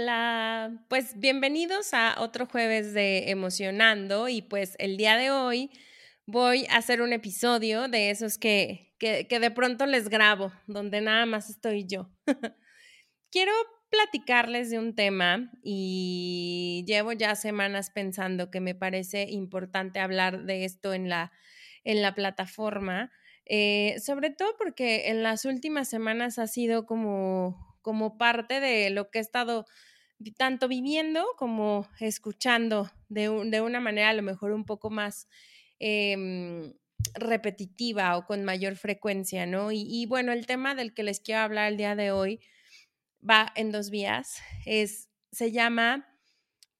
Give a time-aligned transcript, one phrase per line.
[0.00, 5.72] Hola, pues bienvenidos a otro jueves de Emocionando y pues el día de hoy
[6.24, 11.26] voy a hacer un episodio de esos que, que, de pronto les grabo, donde nada
[11.26, 12.12] más estoy yo.
[13.32, 13.50] Quiero
[13.90, 20.64] platicarles de un tema y llevo ya semanas pensando que me parece importante hablar de
[20.64, 21.32] esto en la,
[21.82, 23.10] en la plataforma,
[23.46, 29.10] eh, sobre todo porque en las últimas semanas ha sido como como parte de lo
[29.10, 29.64] que he estado
[30.36, 35.28] tanto viviendo como escuchando de, una manera a lo mejor un poco más
[35.78, 36.72] em,
[37.14, 39.70] repetitiva o con mayor frecuencia, ¿no?
[39.72, 42.40] Y, bueno, el tema del que les quiero hablar el día de hoy
[43.28, 44.40] va en dos vías.
[44.66, 46.08] Es, se llama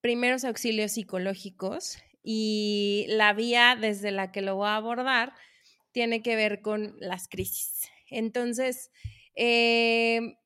[0.00, 5.34] primeros auxilios psicológicos y la vía desde la que lo voy a abordar
[5.92, 7.88] tiene que ver con las crisis.
[8.10, 8.90] Entonces,
[9.34, 10.37] eh,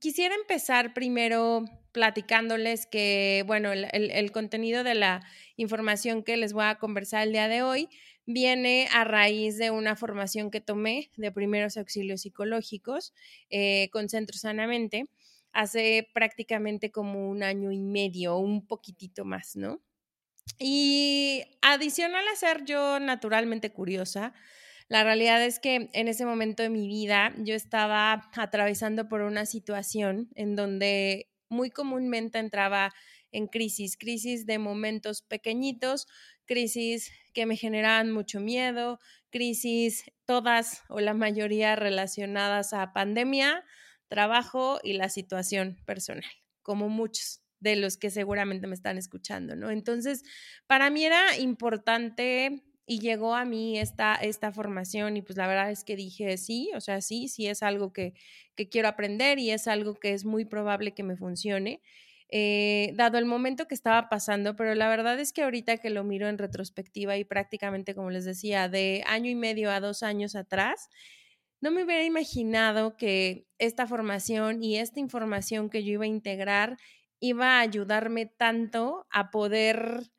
[0.00, 5.22] quisiera empezar primero platicándoles que, bueno, el, contenido de la
[5.56, 7.88] información que les voy a conversar el día de hoy
[8.26, 13.14] viene a raíz de una formación que tomé de primeros auxilios psicológicos
[13.50, 15.06] eh, con Centro Sanamente
[15.52, 19.80] hace prácticamente como un año y medio, un poquitito más, ¿no?
[20.58, 24.34] Y adicional a ser yo naturalmente curiosa,
[24.88, 29.44] la realidad es que en ese momento de mi vida yo estaba atravesando por una
[29.44, 32.92] situación en donde muy comúnmente entraba
[33.30, 36.06] en crisis, crisis de momentos pequeñitos,
[36.46, 38.98] crisis que me generaban mucho miedo,
[39.30, 43.64] crisis todas o la mayoría relacionadas a pandemia,
[44.08, 46.30] trabajo y la situación personal,
[46.62, 49.70] como muchos de los que seguramente me están escuchando, ¿no?
[49.70, 50.22] Entonces,
[50.66, 55.70] para mí era importante y llegó a mí esta, esta formación y pues la verdad
[55.70, 58.14] es que dije sí, o sea, sí, sí es algo que,
[58.70, 61.82] quiero aprender y es algo que es muy probable que me funcione.
[62.30, 66.02] Eh, dado el momento que estaba pasando, pero la verdad es que ahorita que lo
[66.02, 70.34] miro en retrospectiva y prácticamente, como les decía, de año y medio a dos años
[70.34, 70.88] atrás,
[71.60, 76.78] no me hubiera imaginado que esta formación y esta información que yo iba a integrar
[77.20, 80.10] iba a ayudarme tanto a poder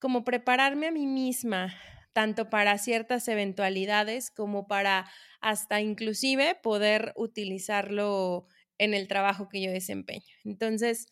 [0.00, 1.74] como prepararme a mí misma,
[2.12, 5.08] tanto para ciertas eventualidades como para
[5.40, 8.46] hasta inclusive poder utilizarlo
[8.78, 10.34] en el trabajo que yo desempeño.
[10.44, 11.06] Entonces,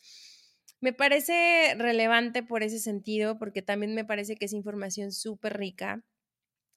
[0.80, 6.04] me parece relevante por ese sentido, porque también me parece que es información súper rica.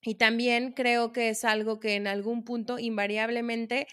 [0.02, 3.88] Y también creo que es algo que en algún punto invariablemente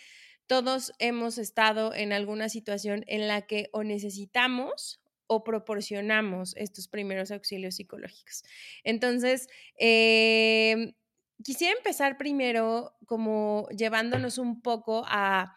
[0.47, 7.31] todos hemos estado en alguna situación en la que o necesitamos o proporcionamos estos primeros
[7.31, 8.43] auxilios psicológicos.
[8.83, 10.95] Entonces, em,
[11.45, 15.55] quisiera empezar primero como llevándonos un poco a,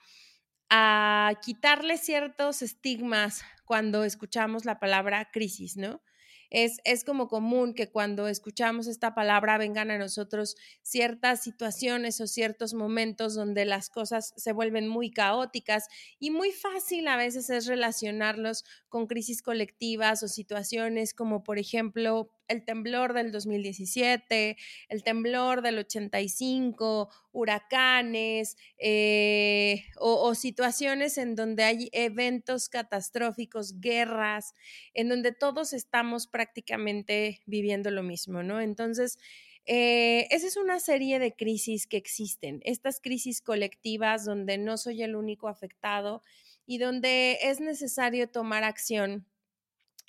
[0.70, 6.02] a quitarle ciertos estigmas cuando escuchamos la palabra crisis, ¿no?
[6.52, 12.74] Es, como común que cuando escuchamos esta palabra vengan a nosotros ciertas situaciones o ciertos
[12.74, 15.88] momentos donde las cosas se vuelven muy caóticas
[16.20, 22.30] y muy fácil a veces es relacionarlos con crisis colectivas o situaciones como por ejemplo
[22.52, 24.58] el temblor del 2017,
[24.90, 34.54] el temblor del 85, huracanes eh, o, situaciones en donde hay eventos catastróficos, guerras,
[34.94, 38.62] en donde todos estamos prácticamente viviendo lo mismo, ¿no?
[38.62, 39.18] Entonces,
[39.66, 45.04] eh, esa es una serie de crisis que existen, estas crisis colectivas donde no soy
[45.04, 46.24] el único afectado
[46.66, 49.28] y donde es necesario tomar acción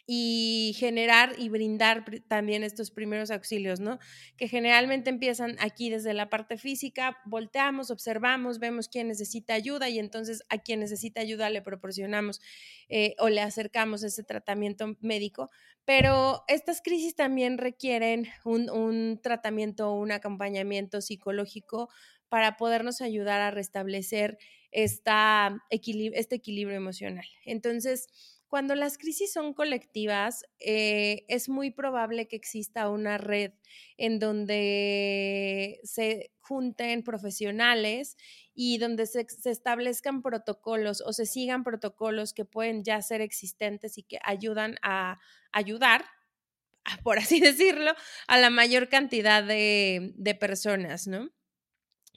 [0.06, 3.99] y generar y brindar también estos primeros auxilios, ¿no?
[4.37, 9.99] Que generalmente empiezan aquí desde la parte física, volteamos, observamos, vemos quién necesita ayuda y
[9.99, 12.40] entonces a quien necesita ayuda le proporcionamos
[12.88, 15.50] eh, o le acercamos ese tratamiento médico.
[15.84, 21.88] Pero estas crisis también requieren un, un tratamiento, un acompañamiento psicológico
[22.28, 24.38] para podernos ayudar a restablecer
[24.70, 27.26] esta este equilibrio emocional.
[27.44, 28.08] Entonces,
[28.52, 33.54] cuando las crisis son colectivas, eh, es muy probable que exista una red
[33.96, 38.19] en donde se junten profesionales
[38.54, 44.02] y donde se, establezcan protocolos o se sigan protocolos que pueden ya ser existentes y
[44.02, 45.19] que ayudan a
[45.50, 46.05] ayudar,
[47.02, 47.94] por así decirlo,
[48.26, 51.31] a la mayor cantidad de, de personas, ¿no?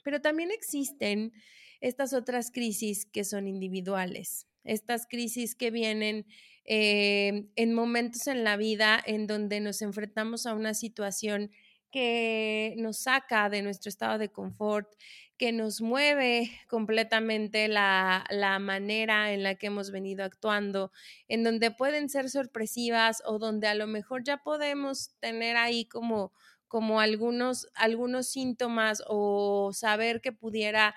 [0.04, 1.32] Pero también existen
[1.80, 6.26] estas otras crisis que son individuales, estas crisis que vienen
[6.64, 11.50] eh, en momentos en la vida en donde nos enfrentamos a una situación
[11.92, 14.92] que nos saca de nuestro estado de confort,
[15.38, 20.92] que nos mueve completamente la, la, manera en la que hemos venido actuando,
[21.28, 26.32] en donde pueden ser sorpresivas o donde a lo mejor ya podemos tener ahí como,
[26.68, 30.94] como algunos, algunos síntomas o saber que pudiera,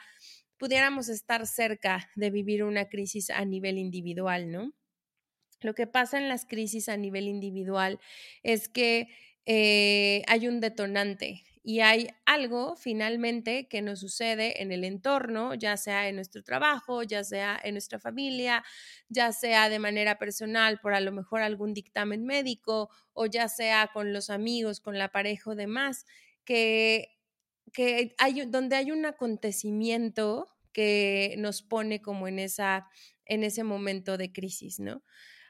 [0.59, 4.73] pudiéramos estar cerca de vivir una crisis a nivel individual, ¿no?
[5.61, 7.99] Lo que pasa en las crisis a nivel individual
[8.43, 9.09] es que
[9.45, 15.75] eh, hay un detonante y hay algo finalmente que nos sucede en el entorno, ya
[15.75, 18.63] sea en nuestro trabajo, ya sea en nuestra familia,
[19.09, 23.89] ya sea de manera personal por a lo mejor algún dictamen médico o ya sea
[23.93, 26.05] con los amigos, con la pareja o demás,
[26.45, 27.18] que,
[27.73, 32.87] que hay, donde hay un acontecimiento que nos pone como en, esa,
[33.25, 35.03] en ese momento de crisis, ¿no?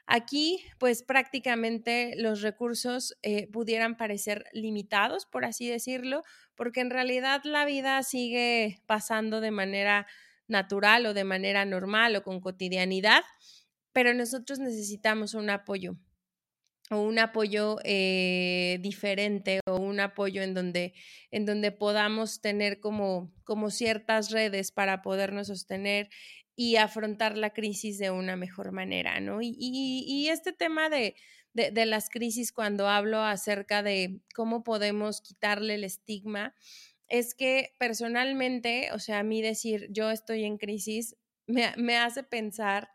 [0.06, 6.24] Aquí, pues prácticamente los recursos eh, pudieran parecer limitados, por así decirlo,
[6.56, 10.08] porque en realidad la vida sigue pasando de manera
[10.48, 13.22] natural o de manera normal o con cotidianidad,
[13.92, 15.96] pero nosotros necesitamos un apoyo
[16.90, 20.92] o un apoyo eh, diferente o un apoyo en donde,
[21.30, 26.08] en donde podamos tener como, como ciertas redes para podernos sostener
[26.56, 29.38] y afrontar la crisis de una mejor manera, ¿no?
[29.40, 31.14] Y, este tema de,
[31.54, 36.54] de, las crisis, cuando hablo acerca de cómo podemos quitarle el estigma,
[37.08, 41.16] es que personalmente, o sea, a mí decir yo estoy en crisis
[41.46, 42.90] me, me hace pensar,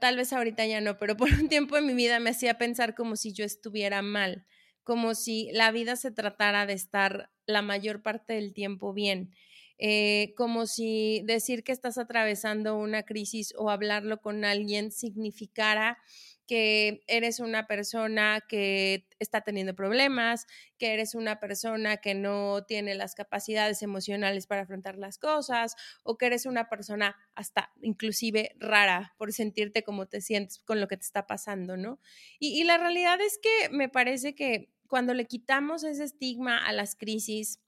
[0.00, 2.94] tal vez ahorita ya no, pero por un tiempo en mi vida me hacía pensar
[2.94, 4.46] como si yo estuviera mal,
[4.84, 9.34] como si la vida se tratara de estar la mayor parte del tiempo bien.
[9.80, 15.98] Eh, como si decir que estás atravesando una crisis o hablarlo con alguien significara
[16.48, 20.46] que eres una persona que está teniendo problemas,
[20.78, 26.18] que eres una persona que no tiene las capacidades emocionales para afrontar las cosas o
[26.18, 30.96] que eres una persona hasta inclusive rara por sentirte como te sientes con lo que
[30.96, 32.00] te está pasando, ¿no?
[32.40, 36.72] Y, y la realidad es que me parece que cuando le quitamos ese estigma a
[36.72, 37.60] las crisis,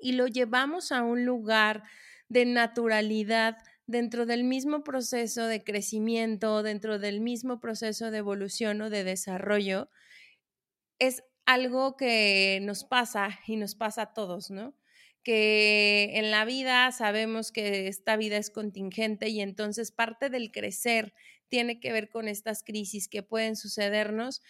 [0.00, 1.84] y lo llevamos a un lugar
[2.28, 3.58] de naturalidad
[3.90, 9.90] dentro del mismo proceso de crecimiento, dentro del mismo proceso de evolución o de desarrollo,
[10.98, 14.74] es algo que nos pasa y nos pasa a todos, ¿no?
[15.24, 21.12] Que en la vida sabemos que esta vida es contingente y entonces parte del crecer
[21.48, 24.40] tiene que ver con estas crisis que pueden sucedernos,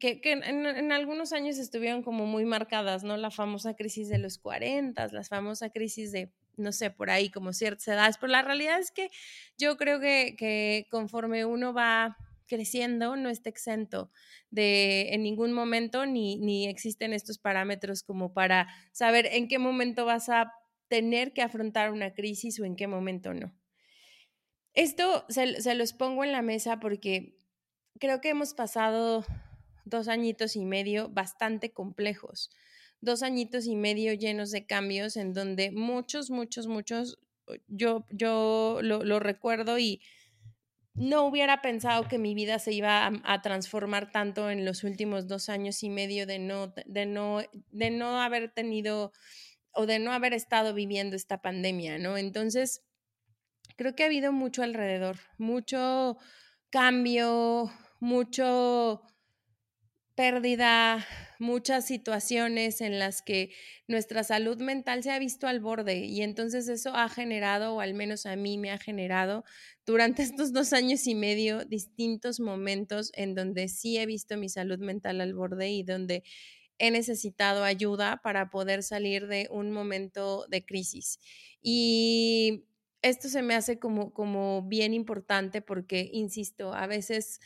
[0.00, 3.18] que, en, algunos años estuvieron como muy marcadas, ¿no?
[3.18, 7.52] La famosa crisis de los 40, la famosa crisis de, no sé, por ahí como
[7.52, 9.10] ciertas edades, pero la realidad es que
[9.58, 12.16] yo creo que, que conforme uno va
[12.46, 14.10] creciendo no está exento
[14.50, 20.04] de en ningún momento ni, ni existen estos parámetros como para saber en qué momento
[20.04, 20.52] vas a
[20.88, 23.54] tener que afrontar una crisis o en qué momento no.
[24.74, 27.38] Esto se, se los pongo en la mesa porque
[27.98, 29.24] creo que hemos pasado
[29.86, 32.50] dos añitos y medio bastante complejos,
[33.02, 37.18] dos añitos y medio llenos de cambios en donde muchos, muchos, muchos,
[37.66, 40.00] yo, yo lo, recuerdo y
[40.94, 45.48] no hubiera pensado que mi vida se iba a, transformar tanto en los últimos dos
[45.48, 47.40] años y medio de no, de no,
[47.72, 49.12] de no haber tenido
[49.72, 52.16] o de no haber estado viviendo esta pandemia, ¿no?
[52.16, 52.84] Entonces,
[53.76, 56.18] creo que ha habido mucho alrededor, mucho
[56.70, 59.02] cambio, mucho
[60.14, 61.06] pérdida,
[61.38, 63.50] muchas situaciones en las que
[63.88, 67.94] nuestra salud mental se ha visto al borde y entonces eso ha generado, o al
[67.94, 69.44] menos a mí me ha generado,
[69.86, 74.78] durante estos dos años y medio distintos momentos en donde sí he visto mi salud
[74.78, 76.22] mental al borde y donde
[76.78, 81.20] he necesitado ayuda para poder salir de un momento de crisis.
[81.62, 82.64] Y
[83.02, 87.40] esto se me hace como, como bien importante porque, insisto, a veces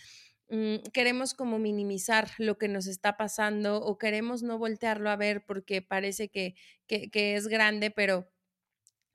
[0.92, 5.82] queremos como minimizar lo que nos está pasando o queremos no voltearlo a ver porque
[5.82, 6.54] parece que,
[6.86, 8.30] que, es grande, pero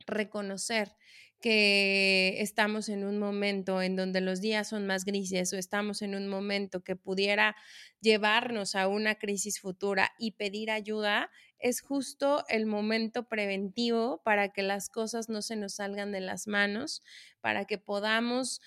[0.05, 0.91] reconocer
[1.39, 6.15] que estamos en un momento en donde los días son más grises o estamos en
[6.15, 7.55] un momento que pudiera
[8.01, 14.61] llevarnos a una crisis futura y pedir ayuda, es justo el momento preventivo para que
[14.61, 17.01] las cosas no se nos salgan de las manos,
[17.39, 18.61] para que podamos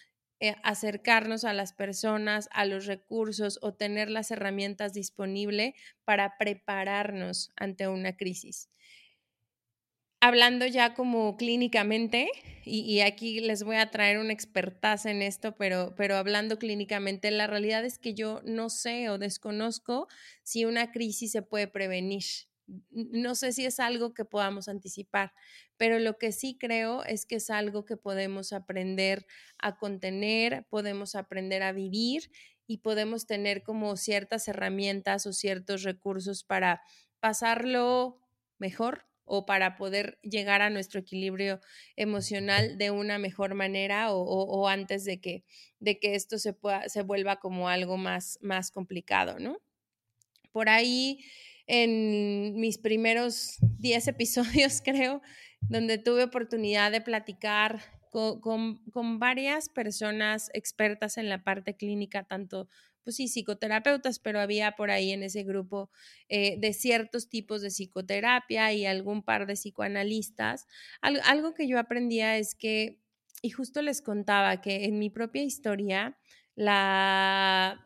[0.48, 5.74] eh, acercarnos a las personas, a los recursos o tener las herramientas disponibles
[6.04, 8.68] para prepararnos ante una crisis
[10.24, 12.30] hablando ya como clínicamente,
[12.64, 17.46] y, aquí les voy a traer una expertaza en esto, pero, pero hablando clínicamente, la
[17.46, 20.08] realidad es que yo no sé o desconozco
[20.42, 22.24] si una crisis se puede prevenir.
[22.90, 25.32] No sé si es algo que podamos anticipar,
[25.76, 29.26] pero lo que sí creo es que es algo que podemos aprender
[29.58, 32.30] a contener, podemos aprender a vivir
[32.66, 36.80] y podemos tener como ciertas herramientas o ciertos recursos para
[37.20, 38.20] pasarlo
[38.58, 41.60] mejor o para poder llegar a nuestro equilibrio
[41.96, 45.44] emocional de una mejor manera o, antes de que,
[45.80, 49.58] de que esto se, pueda, se vuelva como algo más, más complicado, ¿no?
[50.52, 51.24] Por ahí
[51.66, 55.22] en mis primeros 10 episodios, creo,
[55.60, 57.80] donde tuve oportunidad de platicar
[58.10, 58.40] con,
[58.92, 62.68] con, varias personas expertas en la parte clínica, tanto
[63.02, 65.90] pues sí, psicoterapeutas, pero había por ahí en ese grupo
[66.28, 70.66] eh, de ciertos tipos de psicoterapia y algún par de psicoanalistas.
[71.02, 73.02] algo que yo aprendía es que,
[73.42, 76.16] y justo les contaba que en mi propia historia,
[76.54, 77.84] la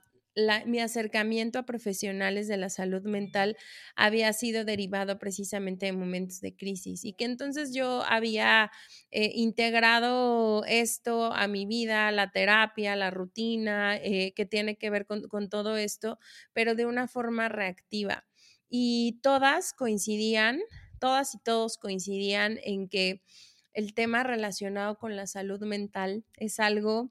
[0.66, 3.56] mi acercamiento a profesionales de la salud mental
[3.96, 8.70] había sido derivado precisamente de momentos de crisis y que entonces yo había
[9.10, 15.06] eh, integrado esto a mi vida, la terapia, la rutina, eh, que tiene que ver
[15.06, 16.18] con, con todo esto,
[16.52, 18.26] pero de una forma reactiva.
[18.68, 20.60] Y todas coincidían,
[21.00, 23.22] todas y todos coincidían en que
[23.72, 27.10] el tema relacionado con la salud mental es algo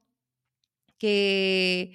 [0.98, 1.92] que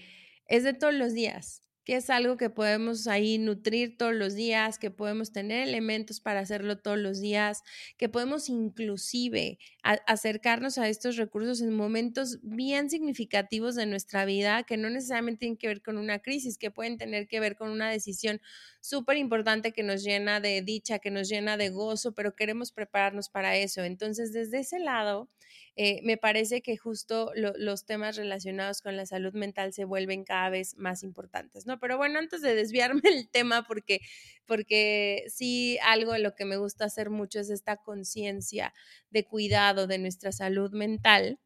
[0.47, 4.79] es de todos los días, que es algo que podemos ahí nutrir todos los días,
[4.79, 7.61] que podemos tener elementos para hacerlo todos los días,
[7.97, 14.77] que podemos inclusive acercarnos a estos recursos en momentos bien significativos de nuestra vida, que
[14.77, 17.89] no necesariamente tienen que ver con una crisis, que pueden tener que ver con una
[17.89, 18.39] decisión
[18.79, 23.29] súper importante que nos llena de dicha, que nos llena de gozo, pero queremos prepararnos
[23.29, 23.83] para eso.
[23.83, 25.29] Entonces, desde ese lado,
[25.75, 30.49] eh, me parece que justo los temas relacionados con la salud mental se vuelven cada
[30.49, 31.79] vez más importantes, ¿no?
[31.79, 34.01] Pero bueno, antes de desviarme el tema, porque,
[34.45, 38.73] porque sí, algo de lo que me gusta hacer mucho es esta conciencia
[39.09, 41.39] de cuidado de nuestra salud mental.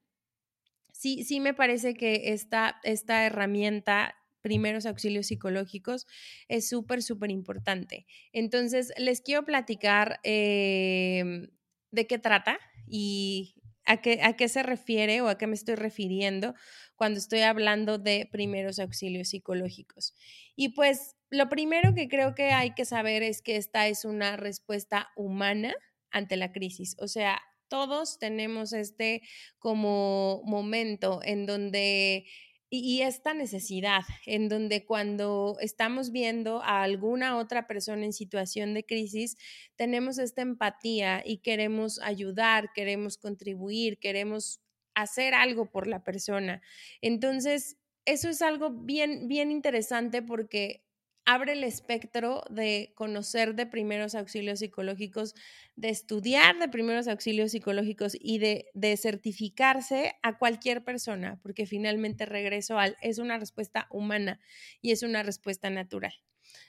[0.92, 6.08] Sí, sí me parece que esta, esta herramienta primeros auxilios psicológicos
[6.48, 8.06] es súper, súper importante.
[8.32, 11.50] Entonces, les quiero platicar em,
[11.92, 12.58] de qué trata
[12.88, 13.56] y
[13.88, 16.54] ¿A qué, ¿A qué se refiere o a qué me estoy refiriendo
[16.96, 20.14] cuando estoy hablando de primeros auxilios psicológicos?
[20.56, 24.38] Y pues lo primero que creo que hay que saber es que esta es una
[24.38, 25.74] respuesta humana
[26.12, 26.96] ante la crisis.
[27.00, 29.22] O sea, todos tenemos este
[29.60, 32.26] como momento en donde
[32.70, 38.86] y, esta necesidad en donde cuando estamos viendo a alguna otra persona en situación de
[38.86, 39.38] crisis,
[39.76, 44.60] tenemos esta empatía y queremos ayudar, queremos contribuir, queremos
[44.96, 46.62] hacer algo por la persona.
[47.02, 50.87] Entonces, eso es algo bien, bien interesante porque
[51.28, 55.36] abre el espectro de conocer de primeros auxilios psicológicos,
[55.76, 62.80] de estudiar de primeros auxilios psicológicos y de, certificarse a cualquier persona, porque finalmente regreso
[62.80, 64.40] al, es una respuesta humana
[64.82, 66.14] y es una respuesta natural.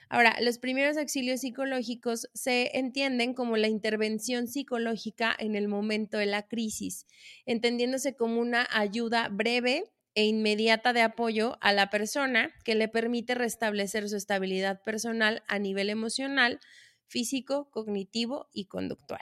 [0.08, 6.26] Ahora, los primeros auxilios psicológicos se entienden como la intervención psicológica en el momento de
[6.26, 7.06] la crisis,
[7.46, 9.84] entendiéndose como una ayuda breve
[10.18, 15.60] e inmediata de apoyo a la persona que le permite restablecer su estabilidad personal a
[15.60, 16.58] nivel emocional,
[17.06, 19.20] físico, cognitivo y conductual.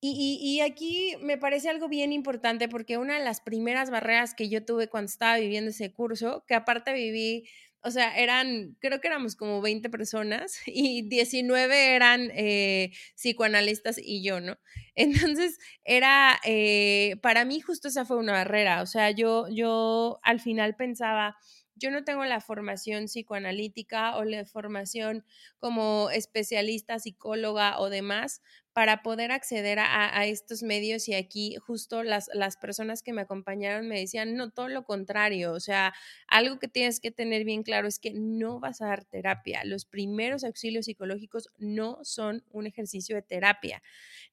[0.00, 4.48] Y, y, aquí me parece algo bien importante porque una de las primeras barreras que
[4.48, 7.46] yo tuve cuando estaba viviendo ese curso, que aparte viví
[7.86, 14.22] o sea, eran, creo que éramos como 20 personas y 19 eran eh, psicoanalistas y
[14.24, 14.58] yo, ¿no?
[14.96, 20.40] Entonces, era, eh, para mí justo esa fue una barrera, o sea, yo, yo al
[20.40, 21.36] final pensaba,
[21.76, 25.24] yo no tengo la formación psicoanalítica o la formación
[25.58, 28.42] como especialista, psicóloga o demás
[28.76, 32.28] para poder acceder a, estos medios y aquí justo las,
[32.60, 35.94] personas que me acompañaron me decían, no, todo lo contrario, o sea,
[36.28, 39.64] algo que tienes que tener bien claro claro es que no vas a dar terapia.
[39.64, 43.82] Los primeros auxilios psicológicos no son un ejercicio de terapia.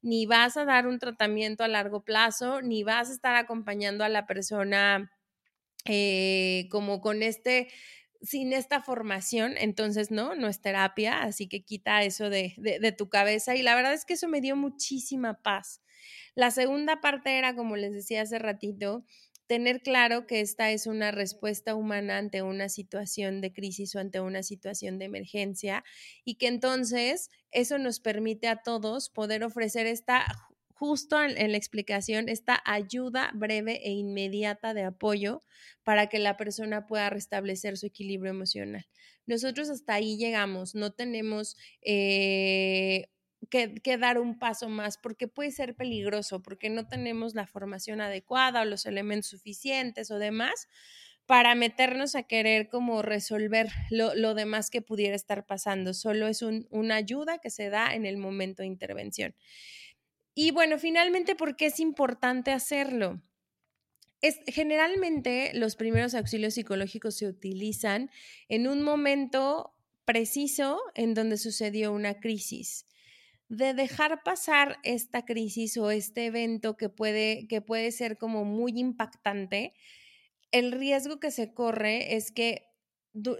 [0.01, 4.09] Ni vas a dar un tratamiento a largo plazo, ni vas a estar acompañando a
[4.09, 5.09] la persona
[5.85, 7.69] eh, como con este
[8.23, 13.09] sin esta formación, entonces no, no es terapia, así que quita eso de, de, tu
[13.09, 15.81] cabeza y la verdad es que eso me dio muchísima paz.
[16.33, 19.05] La segunda parte era, como les decía hace ratito,
[19.45, 24.21] tener claro que esta es una respuesta humana ante una situación de crisis o ante
[24.21, 25.83] una situación de emergencia
[26.23, 30.25] y que entonces eso nos permite a todos poder ofrecer esta
[30.85, 35.41] justo en, la explicación esta ayuda breve e inmediata de apoyo
[35.83, 38.85] para que la persona pueda restablecer su equilibrio emocional.
[39.25, 43.07] Nosotros hasta ahí llegamos, no tenemos eh,
[43.49, 48.01] que, que, dar un paso más porque puede ser peligroso, porque no tenemos la formación
[48.01, 50.67] adecuada o los elementos suficientes o demás
[51.25, 55.93] para meternos a querer como resolver lo, lo demás que pudiera estar pasando.
[55.93, 59.33] Solo es un, una ayuda que se da en el momento de intervención.
[60.35, 63.21] Y bueno, finalmente, ¿por qué es importante hacerlo?
[64.21, 68.09] Es, generalmente los primeros auxilios psicológicos se utilizan
[68.47, 69.75] en un momento
[70.05, 72.87] preciso en donde sucedió una crisis.
[73.49, 78.79] De dejar pasar esta crisis o este evento que puede, que puede ser como muy
[78.79, 79.73] impactante,
[80.51, 82.72] el riesgo que se corre es que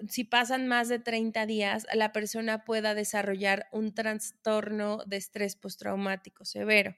[0.08, 6.46] si pasan más de 30 días, la persona pueda desarrollar un trastorno de estrés postraumático
[6.46, 6.96] severo,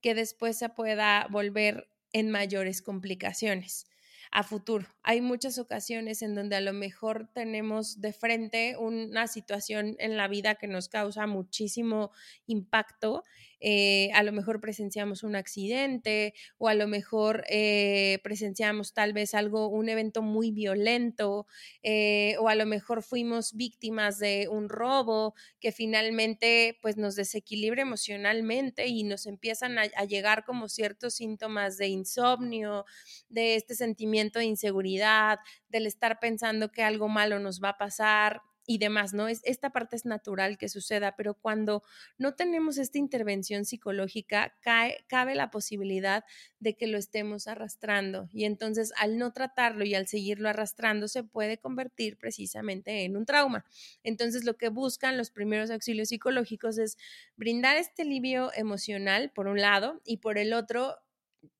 [0.00, 3.86] que después se pueda volver en mayores complicaciones
[4.32, 4.86] a futuro.
[5.02, 10.26] Hay muchas ocasiones en donde a lo mejor tenemos de frente una situación en la
[10.28, 12.10] vida que nos causa muchísimo
[12.46, 13.22] impacto.
[13.60, 19.34] Eh, a lo mejor presenciamos un accidente o a lo mejor eh, presenciamos tal vez
[19.34, 21.46] algo, un evento muy violento
[21.82, 27.82] eh, o a lo mejor fuimos víctimas de un robo que finalmente pues nos desequilibra
[27.82, 32.84] emocionalmente y nos empiezan a llegar como ciertos síntomas de insomnio,
[33.28, 38.42] de este sentimiento de inseguridad, del estar pensando que algo malo nos va a pasar
[38.66, 39.28] y demás, ¿no?
[39.28, 41.82] Es, esta parte es natural que suceda, pero cuando
[42.18, 46.24] no tenemos esta intervención psicológica, cae, cabe la posibilidad
[46.58, 51.22] de que lo estemos arrastrando y entonces al no tratarlo y al seguirlo arrastrando se
[51.22, 53.64] puede convertir precisamente en un trauma.
[54.02, 56.98] Entonces lo que buscan los primeros auxilios psicológicos es
[57.36, 60.96] brindar este alivio emocional por un lado y por el otro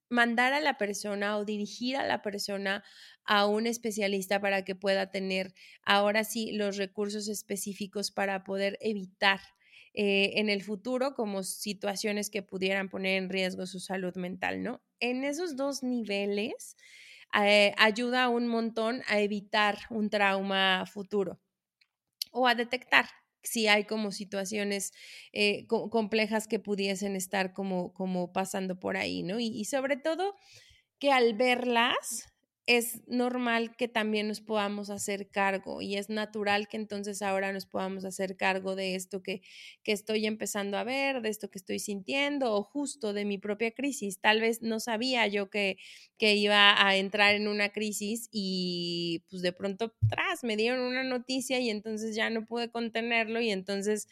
[0.09, 2.85] mandar a la persona o dirigir a la persona
[3.25, 9.40] a un especialista para que pueda tener ahora sí los recursos específicos para poder evitar
[9.95, 14.83] eh, en el futuro como situaciones que pudieran poner en riesgo su salud mental, ¿no?
[15.01, 16.77] En esos dos niveles
[17.35, 21.40] eh, ayuda un montón a evitar un trauma futuro
[22.31, 23.07] o a detectar
[23.46, 24.92] si hay como situaciones
[25.32, 29.40] eh, complejas que pudiesen estar como, como pasando por ahí, ¿no?
[29.40, 30.35] y sobre todo
[30.98, 32.36] que al verlas
[32.66, 37.64] es normal que también nos podamos hacer cargo y es natural que entonces ahora nos
[37.64, 39.40] podamos hacer cargo de esto que,
[39.85, 43.70] que, estoy empezando a ver, de esto que estoy sintiendo o justo de mi propia
[43.70, 44.20] crisis.
[44.20, 45.79] Tal vez no sabía yo que,
[46.18, 51.05] que iba a entrar en una crisis y pues de pronto tras me dieron una
[51.05, 54.09] noticia y entonces ya no pude contenerlo y entonces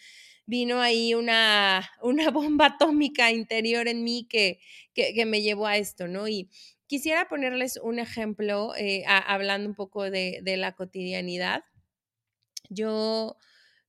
[0.46, 4.60] vino ahí una, una bomba atómica interior en mí que,
[4.94, 6.28] que, que me llevó a esto, ¿no?
[6.28, 6.50] Y
[6.86, 11.64] Quisiera ponerles un ejemplo, eh, hablando un poco de, la cotidianidad.
[12.68, 13.36] Yo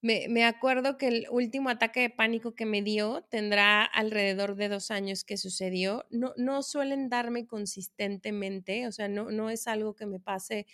[0.01, 4.91] me, acuerdo que el último ataque de pánico que me dio tendrá alrededor de dos
[4.91, 6.05] años que sucedió.
[6.09, 10.67] No, no suelen darme consistentemente, o sea, no, no es algo que me pase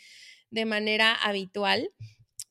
[0.52, 1.92] de manera habitual,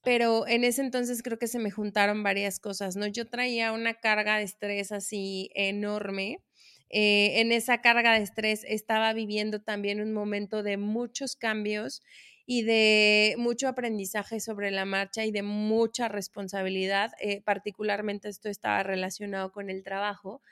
[0.02, 3.06] pero en ese entonces creo que se me juntaron varias cosas, ¿no?
[3.06, 6.42] Yo traía una carga de estrés así enorme
[6.90, 12.03] eh, en esa carga de estrés estaba viviendo también un momento de muchos cambios
[12.46, 17.12] y de mucho aprendizaje sobre la marcha y de mucha responsabilidad.
[17.20, 20.42] Eh, particularmente esto estaba relacionado con el trabajo.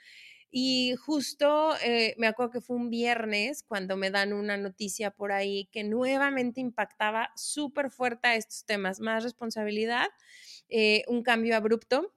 [0.49, 5.33] Y justo eh, me acuerdo que fue un viernes cuando me dan una noticia por
[5.33, 10.07] ahí que nuevamente impactaba súper fuerte a estos temas, más responsabilidad,
[11.07, 12.13] un cambio abrupto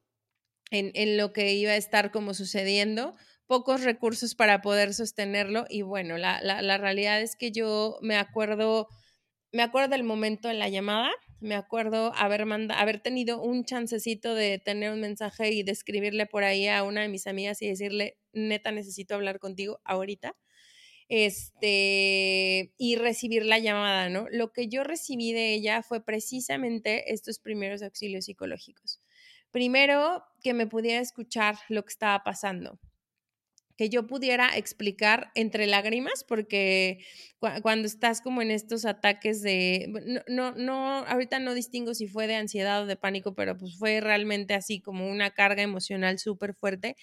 [0.70, 3.14] en, en, lo que iba a estar como sucediendo,
[3.52, 8.88] pocos recursos para poder sostenerlo y bueno, la, la, realidad es que yo me acuerdo,
[9.52, 14.34] me acuerdo del momento de la llamada, me acuerdo haber, manda, haber tenido un chancecito
[14.34, 17.68] de tener un mensaje y de escribirle por ahí a una de mis amigas y
[17.68, 20.34] decirle, neta, necesito hablar contigo ahorita.
[21.10, 24.28] este, y recibir la llamada, ¿no?
[24.30, 29.02] Lo que yo recibí de ella fue precisamente estos primeros auxilios psicológicos.
[29.50, 32.80] Primero, que me pudiera escuchar lo que estaba pasando
[33.83, 37.05] que yo pudiera explicar entre lágrimas, porque
[37.62, 42.29] cuando estás como en estos ataques de, no, no, no, ahorita no distingo si fue
[42.29, 46.55] de ansiedad o de pánico, pero pues fue realmente así como una carga emocional súper
[46.55, 46.95] fuerte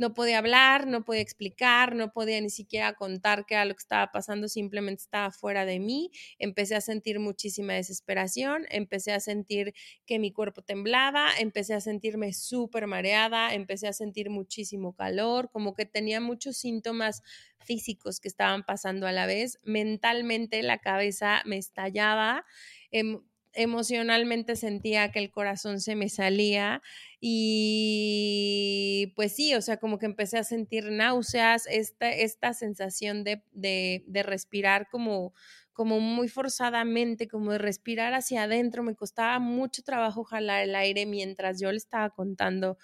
[0.00, 3.80] no podía hablar, no podía explicar, no podía ni siquiera contar qué era lo que
[3.82, 6.10] estaba pasando, simplemente estaba fuera de mí.
[6.38, 9.74] Empecé a sentir muchísima desesperación, empecé a sentir
[10.06, 15.74] que mi cuerpo temblaba, empecé a sentirme súper mareada, empecé a sentir muchísimo calor, como
[15.74, 17.22] que tenía muchos síntomas
[17.58, 19.58] físicos que estaban pasando a la vez.
[19.62, 22.44] Mentalmente la cabeza me estallaba.
[22.90, 23.20] Em,
[23.54, 26.82] emocionalmente sentía que el corazón se me salía
[27.20, 33.42] y pues sí, o sea, como que empecé a sentir náuseas, esta, esta sensación de,
[33.52, 35.34] de, respirar como,
[35.72, 41.06] como muy forzadamente, como de respirar hacia adentro, me costaba mucho trabajo jalar el aire
[41.06, 42.78] mientras yo le estaba contando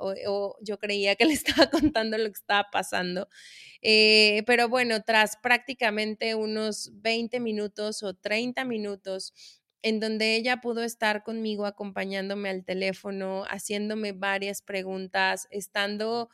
[0.00, 1.34] o, yo creía que le
[1.66, 3.28] estaba contando lo que estaba pasando.
[3.82, 9.32] Eh, pero bueno, tras prácticamente unos 20 minutos o 30 minutos
[9.82, 16.28] en donde ella pudo estar conmigo acompañándome al teléfono, haciéndome varias preguntas, estando,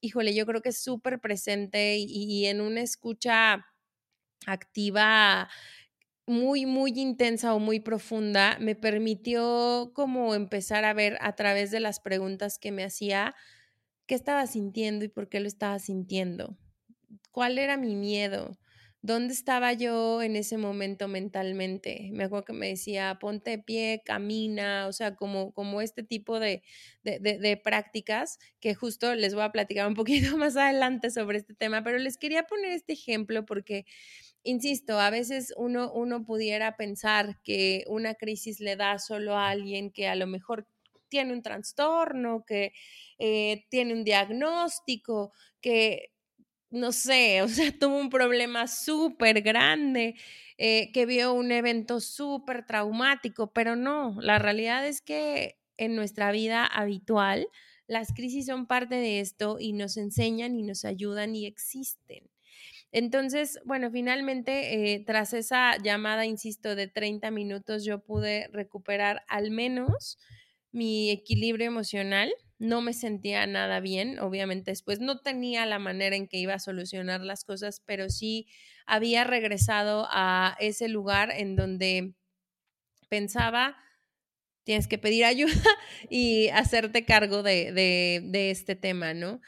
[0.00, 3.66] híjole, yo creo que súper presente y, en una escucha
[4.46, 5.48] activa
[6.26, 11.80] muy, muy intensa o muy profunda, me permitió como empezar a ver a través de
[11.80, 13.34] las preguntas que me hacía
[14.06, 16.58] qué estaba sintiendo y por qué lo estaba sintiendo,
[17.32, 18.58] cuál era mi miedo,
[19.04, 22.10] ¿Dónde estaba yo en ese momento mentalmente?
[22.12, 26.38] Me acuerdo que me decía, ponte de pie, camina, o sea, como, como este tipo
[26.38, 26.62] de,
[27.02, 31.82] de, prácticas que justo les voy a platicar un poquito más adelante sobre este tema,
[31.82, 33.86] pero les quería poner este ejemplo porque,
[34.44, 39.90] insisto, a veces uno, uno pudiera pensar que una crisis le da solo a alguien
[39.90, 40.68] que a lo mejor
[41.08, 42.72] tiene un trastorno, que
[43.18, 46.12] eh, tiene un diagnóstico, que
[46.72, 50.16] no sé, o sea, tuvo un problema súper grande,
[50.58, 56.32] eh, que vio un evento súper traumático, pero no, la realidad es que en nuestra
[56.32, 57.46] vida habitual
[57.86, 62.30] las crisis son parte de esto y nos enseñan y nos ayudan y existen.
[62.92, 69.50] Entonces, bueno, finalmente, eh, tras esa llamada, insisto, de 30 minutos, yo pude recuperar al
[69.50, 70.18] menos
[70.72, 72.32] mi equilibrio emocional
[72.62, 76.60] no me sentía nada bien, obviamente después no tenía la manera en que iba a
[76.60, 78.46] solucionar las cosas, pero sí
[78.86, 82.14] había regresado a ese lugar en donde
[83.08, 83.76] pensaba,
[84.62, 85.60] tienes que pedir ayuda
[86.08, 89.40] y hacerte cargo de, este tema, ¿no?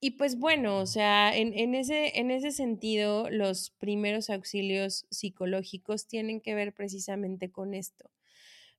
[0.00, 6.08] Y pues bueno, o sea, en, en, ese, en ese sentido, los primeros auxilios psicológicos
[6.08, 8.10] tienen que ver precisamente con esto.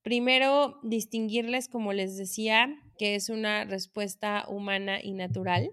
[0.05, 5.71] Primero, distinguirles, como les decía, que es una respuesta humana y natural.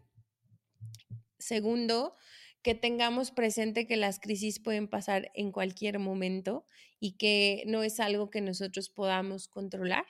[1.39, 2.17] Segundo,
[2.63, 6.65] que tengamos presente que las crisis pueden pasar en cualquier momento
[6.99, 10.07] y que no es algo que nosotros podamos controlar.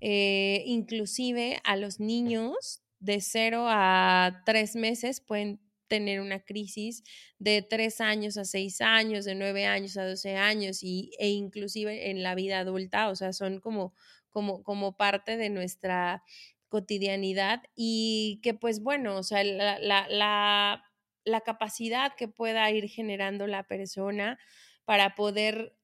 [0.00, 5.60] Eh, inclusive a los niños de 0 a 3 meses pueden
[5.90, 7.04] tener una crisis
[7.38, 12.10] de tres años a seis años, de nueve años a doce años y, e inclusive
[12.10, 13.92] en la vida adulta, o sea, son como,
[14.30, 16.22] como, como parte de nuestra
[16.68, 20.84] cotidianidad y que pues bueno, o sea, la, la, la,
[21.24, 24.38] la capacidad que pueda ir generando la persona
[24.84, 25.76] para poder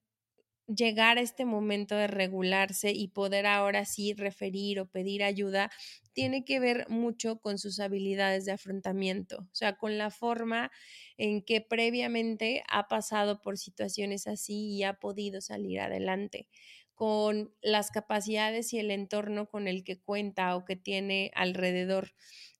[0.66, 5.70] llegar a este momento de regularse y poder ahora sí referir o pedir ayuda
[6.12, 10.70] tiene que ver mucho con sus habilidades de afrontamiento, o sea, con la forma
[11.16, 16.48] en que previamente ha pasado por situaciones así y ha podido salir adelante
[16.94, 22.12] con las capacidades y el entorno con el que cuenta o que tiene alrededor.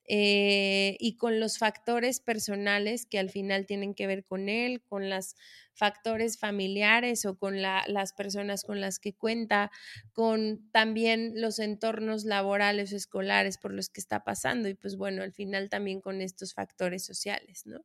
[0.09, 5.11] Eh, y con los factores personales que al final tienen que ver con él, con
[5.11, 5.35] los
[5.75, 9.71] factores familiares o con las personas con las que cuenta,
[10.12, 15.23] con también los entornos laborales o escolares por los que está pasando y pues bueno,
[15.23, 17.85] al final también con estos factores sociales, ¿no?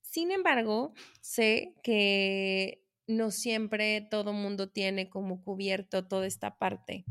[0.00, 7.04] Sin embargo, sé que no siempre todo mundo tiene como cubierto toda esta parte.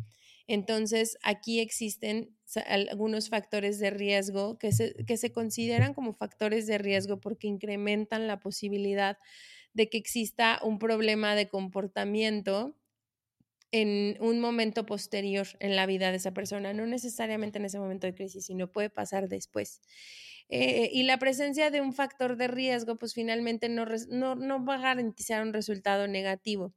[0.47, 6.77] Entonces, aquí existen algunos factores de riesgo que se, que se consideran como factores de
[6.77, 9.17] riesgo porque incrementan la posibilidad
[9.73, 12.77] de que exista un problema de comportamiento
[13.71, 18.07] en un momento posterior en la vida de esa persona, no necesariamente en ese momento
[18.07, 19.81] de crisis, sino puede pasar después.
[20.49, 24.75] Eh, y la presencia de un factor de riesgo, pues finalmente no, no, no va
[24.75, 26.73] a garantizar un resultado negativo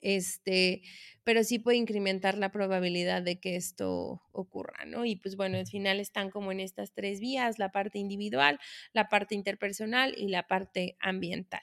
[0.00, 0.82] este,
[1.24, 5.04] pero sí puede incrementar la probabilidad de que esto ocurra, ¿no?
[5.04, 8.58] Y pues bueno, al final están como en estas tres vías, la parte individual,
[8.92, 11.62] la parte interpersonal y la parte ambiental.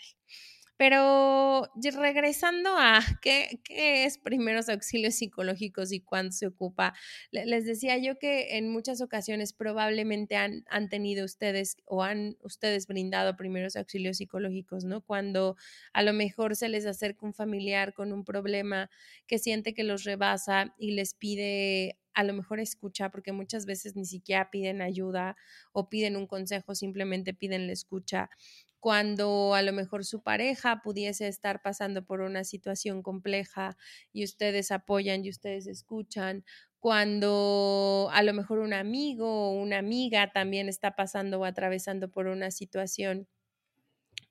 [0.78, 6.94] Pero regresando a qué, es primeros auxilios psicológicos y cuándo se ocupa,
[7.32, 12.86] les decía yo que en muchas ocasiones probablemente han, han tenido ustedes o han ustedes
[12.86, 15.02] brindado primeros auxilios psicológicos, ¿no?
[15.02, 15.56] Cuando
[15.94, 18.90] a lo mejor se les acerca un familiar con un problema
[19.26, 23.96] que siente que los rebasa y les pide a lo mejor escucha, porque muchas veces
[23.96, 25.36] ni siquiera piden ayuda
[25.72, 28.32] o piden un consejo, simplemente piden la escucha
[28.80, 33.78] cuando a lo mejor su pareja pudiese estar pasando por una situación compleja
[34.14, 36.44] y ustedes apoyan y ustedes escuchan,
[36.80, 42.28] cuando a lo mejor un amigo o una amiga también está pasando o atravesando por
[42.28, 43.28] una situación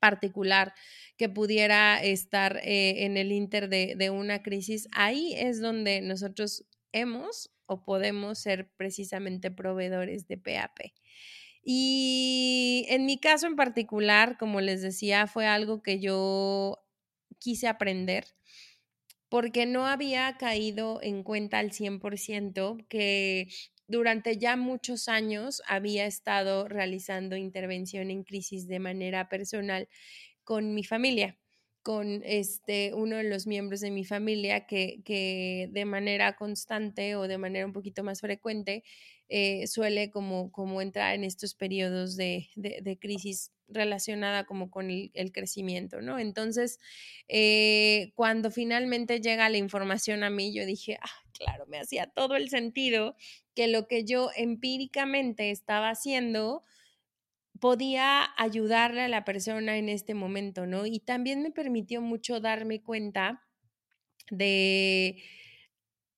[0.00, 0.74] particular
[1.16, 6.64] que pudiera estar eh, en el inter de, de una crisis, ahí es donde nosotros
[6.92, 10.92] hemos o podemos ser precisamente proveedores de PAP.
[11.68, 16.78] Y en mi caso en particular, como les decía, fue algo que yo
[17.40, 18.24] quise aprender
[19.28, 23.48] porque no había caído en cuenta al 100% que
[23.88, 29.88] durante ya muchos años había estado realizando intervención en crisis de manera personal
[30.44, 31.38] con mi familia
[31.86, 37.28] con este, uno de los miembros de mi familia que, que de manera constante o
[37.28, 38.82] de manera un poquito más frecuente
[39.28, 45.30] eh, suele como, como entrar en estos periodos de, de, crisis relacionada como con el,
[45.30, 46.18] crecimiento, ¿no?
[46.18, 46.80] Entonces,
[47.28, 52.34] eh, cuando finalmente llega la información a mí, yo dije, ah, claro, me hacía todo
[52.34, 53.14] el sentido
[53.54, 56.64] que lo que yo empíricamente estaba haciendo
[57.60, 60.86] podía ayudarle a la persona en este momento, ¿no?
[60.86, 63.42] Y también me permitió mucho darme cuenta
[64.30, 65.22] de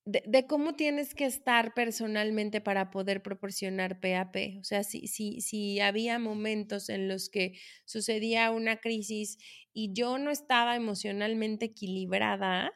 [0.05, 4.59] de, cómo tienes que estar personalmente para poder proporcionar PAP.
[4.59, 7.53] O sea, si, si, si había momentos en los que
[7.85, 9.37] sucedía una crisis
[9.71, 12.71] y yo no estaba emocionalmente equilibrada,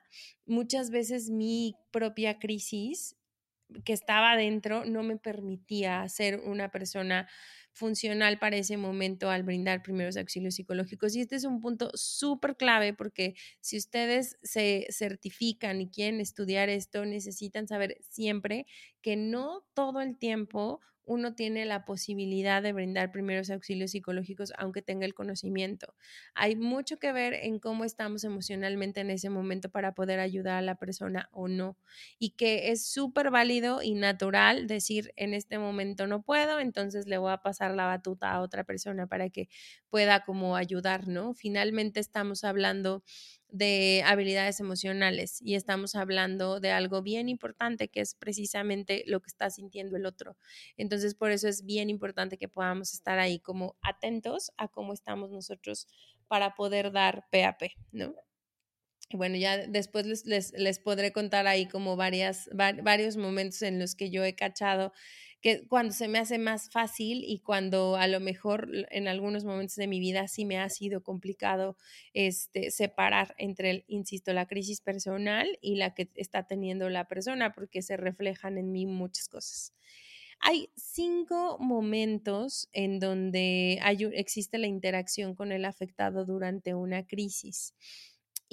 [0.45, 3.15] muchas veces mi propia crisis
[3.83, 7.27] que estaba dentro no me permitía ser una persona
[7.73, 11.15] funcional para ese momento al brindar primeros auxilios psicológicos.
[11.15, 16.69] Y este es un punto súper clave porque si ustedes se certifican y quieren estudiar
[16.69, 18.65] esto, necesitan saber siempre
[19.01, 24.81] que no todo el tiempo uno tiene la posibilidad de brindar primeros auxilios psicológicos aunque
[24.81, 25.95] tenga el conocimiento.
[26.33, 30.61] Hay mucho que ver en cómo estamos emocionalmente en ese momento para poder ayudar a
[30.61, 31.77] la persona o no.
[32.19, 37.17] Y que es súper válido y natural decir en este momento no puedo, entonces le
[37.17, 39.49] voy a pasar la batuta a otra persona para que
[39.89, 41.33] pueda como ayudar, ¿no?
[41.33, 43.03] Finalmente estamos hablando
[43.53, 49.29] de habilidades emocionales y estamos hablando de algo bien importante que es precisamente lo que
[49.29, 50.35] está sintiendo el otro.
[50.75, 55.29] Entonces, por eso es bien importante que podamos estar ahí como atentos a cómo estamos
[55.29, 55.87] nosotros
[56.27, 58.15] para poder dar PAP, ¿no?
[59.11, 64.09] bueno, ya después les, les, podré contar ahí como varias, varios momentos en los que
[64.09, 64.91] yo he cachado
[65.43, 69.75] que cuando se me hace más fácil y cuando a lo mejor en algunos momentos
[69.75, 71.75] de mi vida sí me ha sido complicado
[72.13, 77.81] este, separar entre, insisto, la crisis personal y la que está teniendo la persona, porque
[77.81, 79.73] se reflejan en mí muchas cosas.
[80.39, 87.75] Hay cinco momentos en donde hay, existe la interacción con el afectado durante una crisis.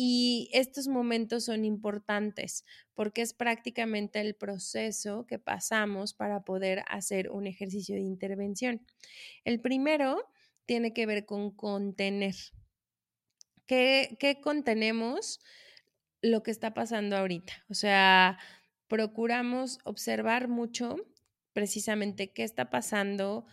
[0.02, 7.30] Y estos momentos son importantes porque es prácticamente el proceso que pasamos para poder hacer
[7.30, 8.80] un ejercicio de intervención.
[9.44, 10.26] El primero
[10.64, 12.34] tiene que ver con contener.
[13.66, 15.38] ¿Qué, qué contenemos?
[16.22, 17.52] Lo que está pasando ahorita.
[17.68, 18.38] O sea,
[18.88, 20.96] procuramos observar mucho
[21.52, 23.44] precisamente qué está pasando,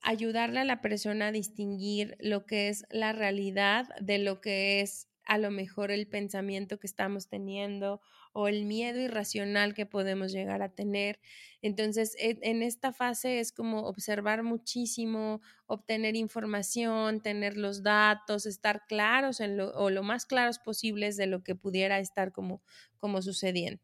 [0.00, 5.11] ayudarle a la persona a distinguir lo que es la realidad de lo que es
[5.24, 8.00] a lo mejor el pensamiento que estamos teniendo
[8.32, 11.20] o el miedo irracional que podemos llegar a tener.
[11.60, 18.86] Entonces, e, en esta fase es como observar muchísimo, obtener información, tener los datos, estar
[18.86, 22.62] claros en lo, o lo más claros posibles de lo que pudiera estar como,
[22.98, 23.82] como sucediendo.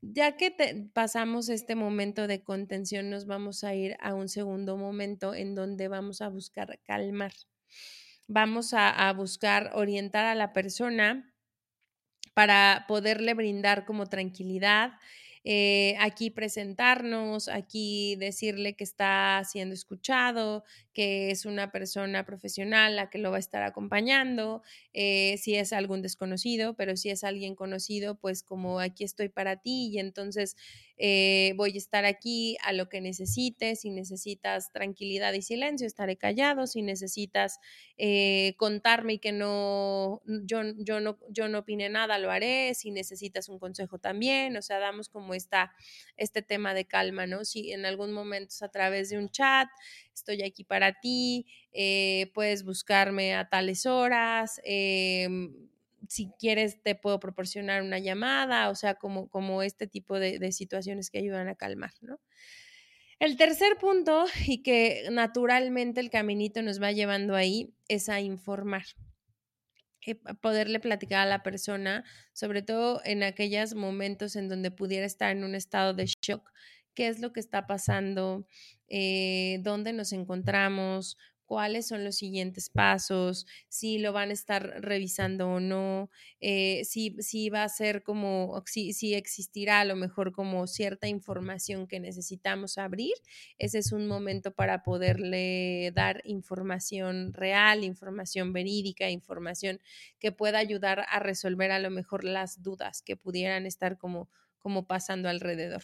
[0.00, 0.50] Ya que
[0.92, 5.86] pasamos este momento de contención, nos vamos a ir a un segundo momento en donde
[5.86, 7.32] vamos a buscar calmar
[8.32, 11.34] vamos a, buscar orientar a la persona
[12.34, 14.92] para poderle brindar como tranquilidad,
[15.44, 23.10] eh, aquí presentarnos, aquí decirle que está siendo escuchado, que es una persona profesional la
[23.10, 27.54] que lo va a estar acompañando, eh, si es algún desconocido, pero si es alguien
[27.54, 30.56] conocido, pues como aquí estoy para ti y entonces
[30.98, 36.16] eh, voy a estar aquí a lo que necesites, si necesitas tranquilidad y silencio, estaré
[36.16, 37.58] callado, si necesitas
[37.96, 42.90] eh, contarme y que no yo, yo, no, yo no opine nada, lo haré, si
[42.90, 45.72] necesitas un consejo también, o sea, damos como esta,
[46.16, 47.44] este tema de calma, ¿no?
[47.44, 49.68] Si en algún momento a través de un chat,
[50.14, 55.54] estoy aquí para ti, eh, puedes buscarme a tales horas, em,
[56.08, 60.50] si quieres te puedo proporcionar una llamada, o sea, como, como este tipo de, de
[60.50, 62.20] situaciones que ayudan a calmar, ¿no?
[63.20, 68.82] El tercer punto, y que naturalmente el caminito nos va llevando ahí, es a informar.
[70.04, 75.30] Eh, poderle platicar a la persona, sobre todo en aquellos momentos en donde pudiera estar
[75.30, 76.50] en un estado de shock,
[76.94, 78.46] qué es lo que está pasando,
[78.88, 81.16] eh, dónde nos encontramos,
[81.52, 86.08] cuáles son los siguientes pasos, si lo van a estar revisando o no,
[86.40, 91.08] eh, si, si, va a ser como, si, si existirá a lo mejor como cierta
[91.08, 93.12] información que necesitamos abrir.
[93.58, 99.78] Ese es un momento para poderle dar información real, información verídica, información
[100.18, 104.86] que pueda ayudar a resolver a lo mejor las dudas que pudieran estar como, como
[104.86, 105.82] pasando alrededor.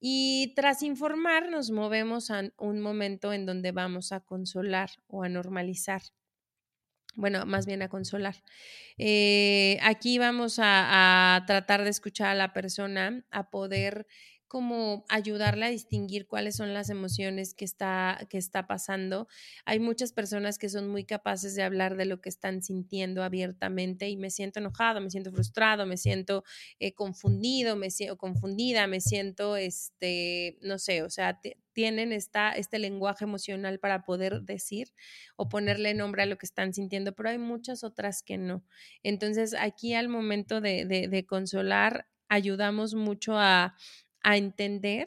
[0.00, 5.28] Y tras informar, nos movemos a un momento en donde vamos a consolar o a
[5.28, 6.02] normalizar.
[7.14, 8.36] Bueno, más bien a consolar.
[8.98, 14.06] Eh, aquí vamos a, a tratar de escuchar a la persona, a poder
[14.48, 19.28] como ayudarle a distinguir cuáles son las emociones que está, que está pasando.
[19.64, 24.08] Hay muchas personas que son muy capaces de hablar de lo que están sintiendo abiertamente
[24.08, 26.44] y me siento enojado, me siento frustrado, me siento
[26.78, 31.40] eh, confundido, me siento confundida, me siento, este, no sé, o sea,
[31.72, 34.94] tienen esta, este lenguaje emocional para poder decir
[35.36, 38.64] o ponerle nombre a lo que están sintiendo, pero hay muchas otras que no.
[39.02, 43.74] Entonces, aquí al momento de, de consolar, ayudamos mucho a
[44.26, 45.06] a entender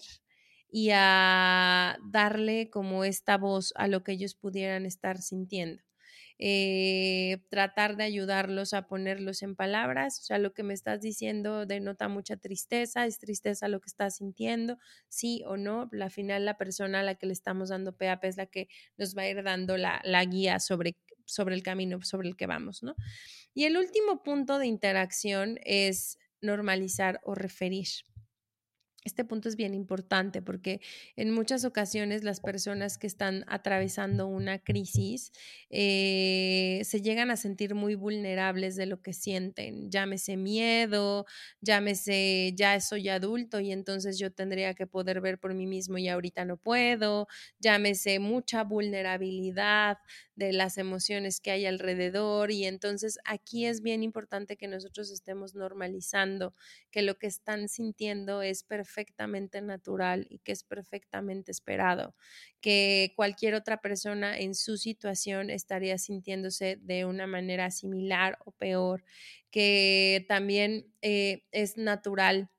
[0.71, 5.83] y a darle como esta voz a lo que ellos pudieran estar sintiendo.
[6.41, 11.65] Eh, tratar de ayudarlos a ponerlos en palabras, o sea, lo que me estás diciendo
[11.65, 14.77] denota mucha tristeza, es tristeza lo que estás sintiendo,
[15.09, 18.37] sí o no, la final la persona a la que le estamos dando PAP es
[18.37, 22.29] la que nos va a ir dando la, la guía sobre, sobre el camino sobre
[22.29, 22.95] el que vamos, ¿no?
[23.53, 27.87] Y el último punto de interacción es normalizar o referir.
[29.05, 30.81] Este punto es bien importante porque
[31.15, 35.31] en muchas ocasiones las personas que están atravesando una crisis
[35.69, 39.89] eh, se llegan a sentir muy vulnerables de lo que sienten.
[39.89, 41.25] Llámese miedo,
[41.61, 46.09] llámese ya soy adulto y entonces yo tendría que poder ver por mí mismo y
[46.09, 47.27] ahorita no puedo,
[47.59, 49.97] llámese mucha vulnerabilidad
[50.35, 55.53] de las emociones que hay alrededor y entonces aquí es bien importante que nosotros estemos
[55.55, 56.53] normalizando
[56.91, 62.15] que lo que están sintiendo es perfectamente natural y que es perfectamente esperado,
[62.61, 69.03] que cualquier otra persona en su situación estaría sintiéndose de una manera similar o peor,
[69.51, 72.49] que también eh, es natural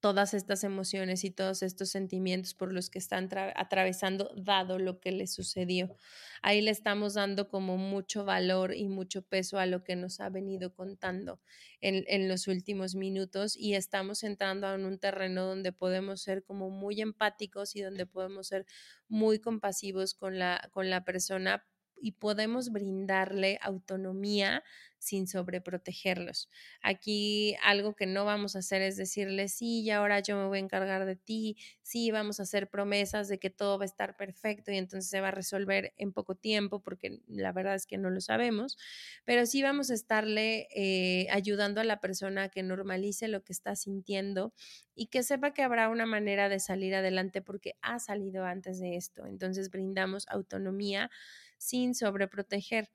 [0.00, 5.12] todas estas emociones y todos estos sentimientos por los que están atravesando dado lo que
[5.12, 5.96] les sucedió.
[6.42, 10.28] Ahí le estamos dando como mucho valor y mucho peso a lo que nos ha
[10.30, 11.40] venido contando
[11.80, 16.70] en, en los últimos minutos y estamos entrando en un terreno donde podemos ser como
[16.70, 18.66] muy empáticos y donde podemos ser
[19.08, 21.66] muy compasivos con la, con la persona
[22.00, 24.62] y podemos brindarle autonomía
[24.98, 26.50] sin sobreprotegerlos.
[26.82, 30.58] Aquí algo que no vamos a hacer es decirle, sí, y ahora yo me voy
[30.58, 34.16] a encargar de ti, sí, vamos a hacer promesas de que todo va a estar
[34.16, 37.96] perfecto y entonces se va a resolver en poco tiempo, porque la verdad es que
[37.96, 38.76] no lo sabemos,
[39.24, 43.52] pero sí vamos a estarle eh, ayudando a la persona a que normalice lo que
[43.52, 44.52] está sintiendo
[44.94, 48.96] y que sepa que habrá una manera de salir adelante porque ha salido antes de
[48.96, 49.26] esto.
[49.26, 51.10] Entonces brindamos autonomía
[51.58, 52.90] sin sobreproteger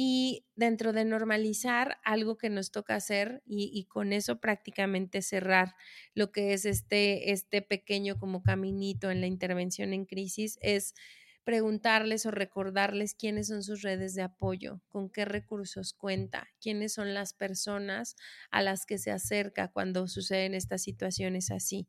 [0.00, 5.74] y dentro de normalizar algo que nos toca hacer y, con eso prácticamente cerrar
[6.14, 10.94] lo que es este, este pequeño como caminito en la intervención en crisis es
[11.42, 17.14] preguntarles o recordarles quiénes son sus redes de apoyo, con qué recursos cuenta, quiénes son
[17.14, 18.16] las personas
[18.50, 21.88] a las que se acerca cuando suceden estas situaciones así.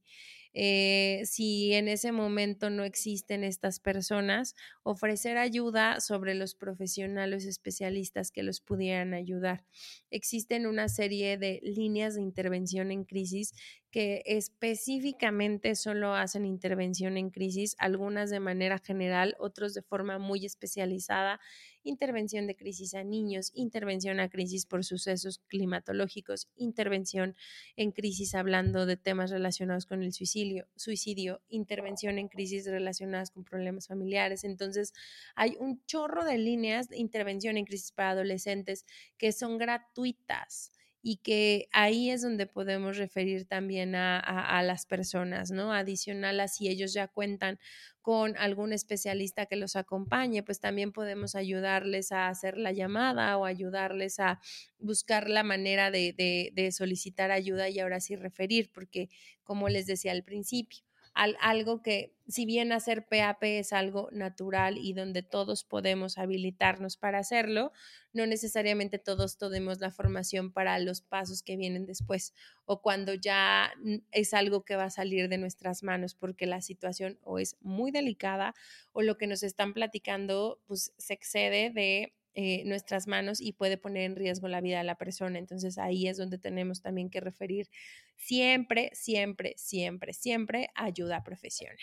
[0.53, 8.31] Eh, si en ese momento no existen estas personas, ofrecer ayuda sobre los profesionales especialistas
[8.31, 9.65] que los pudieran ayudar.
[10.12, 13.54] Existen una serie de líneas de intervención en crisis
[13.92, 20.46] que específicamente solo hacen intervención en crisis, algunas de manera general, otros de forma muy
[20.46, 21.40] especializada,
[21.81, 27.35] intervención de crisis a niños, intervención a crisis por sucesos climatológicos, intervención
[27.75, 33.44] en crisis hablando de temas relacionados con el suicidio, suicidio, intervención en crisis relacionadas con
[33.44, 34.44] problemas familiares.
[34.44, 34.94] Entonces,
[35.35, 38.85] hay un chorro de líneas de intervención en crisis para adolescentes
[39.17, 40.71] que son gratuitas
[41.02, 45.73] y que ahí es donde podemos referir también a, las personas, ¿no?
[45.73, 47.60] Adicional a si ellos ya cuentan
[48.02, 53.45] con algún especialista que los acompañe, pues también podemos ayudarles a hacer la llamada o
[53.45, 54.39] ayudarles a
[54.77, 56.13] buscar la manera de,
[56.54, 59.10] de solicitar ayuda y ahora sí referir, porque
[59.43, 64.93] como les decía al principio, algo que, si bien hacer PAP es algo natural y
[64.93, 67.71] donde todos podemos habilitarnos para hacerlo,
[68.13, 72.33] no necesariamente todos tenemos la formación para los pasos que vienen después
[72.65, 73.73] o cuando ya
[74.12, 77.91] es algo que va a salir de nuestras manos porque la situación o es muy
[77.91, 78.53] delicada
[78.91, 83.75] o lo que nos están platicando pues se excede de eh, nuestras manos y puede
[83.77, 85.37] poner en riesgo la vida de la persona.
[85.37, 87.69] Entonces ahí es donde tenemos también que referir
[88.15, 91.75] siempre, siempre, siempre, siempre ayuda profesional.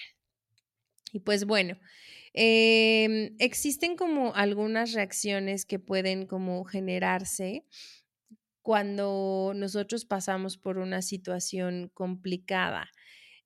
[1.13, 1.79] Y pues bueno,
[2.33, 7.67] em, existen como algunas reacciones que pueden como generarse
[8.63, 12.91] cuando nosotros pasamos por una situación complicada.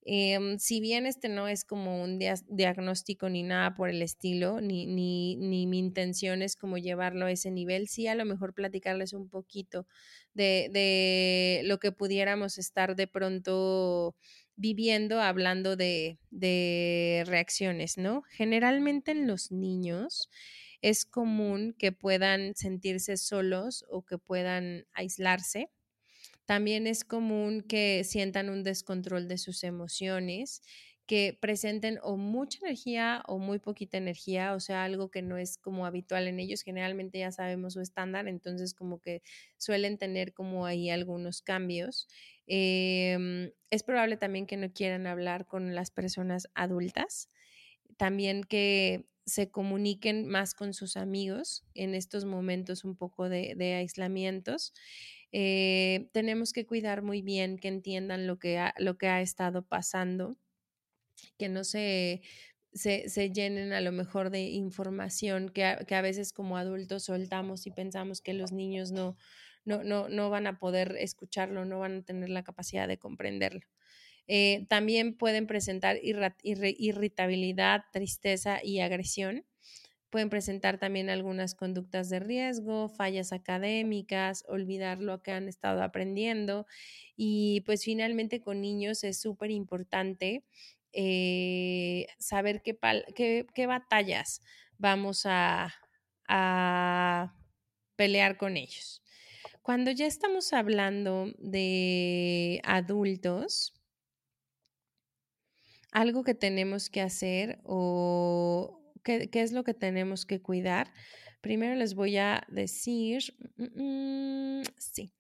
[0.03, 4.87] Em, si bien este no es como un diagnóstico ni nada por el estilo, ni,
[4.87, 9.13] ni, ni, mi intención es como llevarlo a ese nivel, sí a lo mejor platicarles
[9.13, 9.87] un poquito
[10.33, 14.17] de, de lo que pudiéramos estar de pronto
[14.57, 18.23] viviendo hablando de, de reacciones, ¿no?
[18.23, 20.31] Generalmente en los niños
[20.83, 25.71] es común que puedan sentirse solos o que puedan aislarse
[26.51, 30.63] también es común que sientan un descontrol de sus emociones,
[31.07, 35.57] que presenten o mucha energía o muy poquita energía, o sea, algo que no es
[35.59, 36.63] como habitual en ellos.
[36.63, 39.23] Generalmente ya sabemos su estándar, entonces como que
[39.59, 42.09] suelen tener como ahí algunos cambios.
[42.49, 47.29] Em, es probable también que no quieran hablar con las personas adultas.
[47.97, 53.75] También que se comuniquen más con sus amigos en estos momentos un poco de, de
[53.75, 54.73] aislamientos.
[55.33, 59.63] Eh, tenemos que cuidar muy bien que entiendan lo que ha, lo que ha estado
[59.63, 60.37] pasando,
[61.39, 62.23] que no se,
[62.73, 67.05] se, se, llenen a lo mejor de información que a, que a, veces como adultos
[67.05, 69.17] soltamos y pensamos que los niños no,
[69.65, 73.67] no, no, no van a poder escucharlo, no van a tener la capacidad de comprenderlo.
[74.33, 79.45] Eh, también pueden presentar irritabilidad, tristeza y agresión.
[80.11, 86.67] Pueden presentar también algunas conductas de riesgo, fallas académicas, olvidar lo que han estado aprendiendo.
[87.17, 90.45] Y pues finalmente con niños es súper importante
[90.93, 92.77] eh, saber qué,
[93.55, 94.43] qué, batallas
[94.79, 95.73] vamos a,
[96.27, 97.37] a
[97.95, 99.03] pelear con ellos.
[99.63, 103.75] Cuando ya estamos hablando de adultos,
[105.93, 110.93] algo que tenemos que hacer o ¿qué, es lo que tenemos que cuidar?
[111.41, 113.23] Primero les voy a decir,
[113.57, 115.13] mm, sí,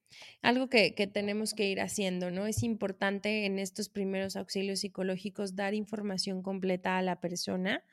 [0.43, 2.47] algo que, que, tenemos que ir haciendo, ¿no?
[2.47, 7.85] Es importante en estos primeros auxilios psicológicos dar información completa a la persona,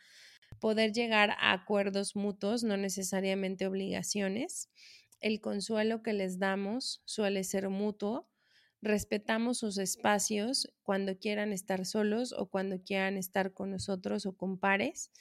[0.59, 4.69] poder llegar a acuerdos mutuos, no necesariamente obligaciones.
[5.19, 8.29] El consuelo que les damos suele ser mutuo.
[8.81, 14.59] Respetamos sus espacios cuando quieran estar solos o cuando quieran estar con nosotros o con
[14.59, 15.11] pares.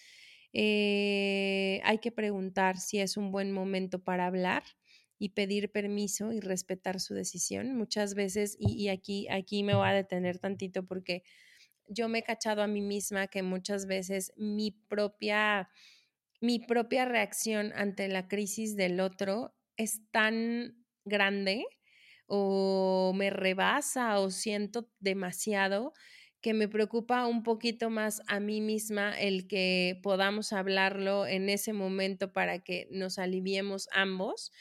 [0.53, 4.63] Eh, hay que preguntar si es un buen momento para hablar
[5.19, 7.75] y pedir permiso y respetar su decisión.
[7.77, 11.23] Muchas veces, y, aquí, aquí me voy a detener tantito porque
[11.89, 15.71] yo me he cachado a mí misma que muchas veces mi propia,
[16.41, 21.65] mi propia reacción ante la crisis del otro es tan grande
[22.27, 25.93] o me rebasa o siento demasiado
[26.41, 31.73] que me preocupa un poquito más a mí misma el que podamos hablarlo en ese
[31.73, 34.53] momento para que nos aliviemos ambos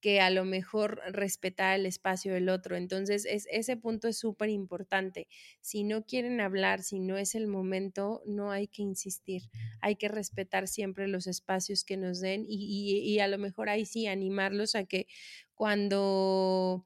[0.00, 2.76] que a lo mejor respetar el espacio del otro.
[2.76, 5.28] Entonces, es, ese punto es súper importante.
[5.62, 9.44] Si no quieren hablar, si no es el momento, no hay que insistir.
[9.80, 13.70] Hay que respetar siempre los espacios que nos den y, y, y a lo mejor
[13.70, 15.06] ahí sí animarlos a que
[15.54, 16.84] cuando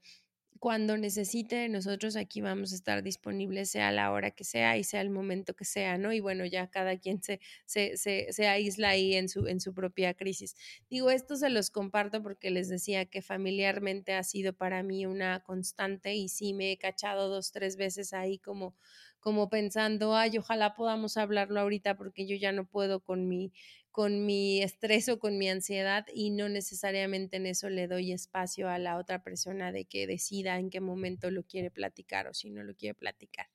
[0.59, 5.00] cuando necesite, nosotros aquí vamos a estar disponibles, sea la hora que sea y sea
[5.00, 6.12] el momento que sea, ¿no?
[6.12, 9.74] Y bueno, ya cada quien se, se, se, se, aísla ahí en su, en su
[9.74, 10.56] propia crisis.
[10.90, 15.40] Digo, esto se los comparto porque les decía que familiarmente ha sido para mí una
[15.40, 18.74] constante y sí me he cachado dos, tres veces ahí como
[19.20, 23.52] como pensando, ay, ojalá podamos hablarlo ahorita porque yo ya no puedo con mi,
[23.91, 28.68] con mi estrés o con mi ansiedad y no necesariamente en eso le doy espacio
[28.68, 32.51] a la otra persona de que decida en qué momento lo quiere platicar o si
[32.51, 33.47] no lo quiere platicar.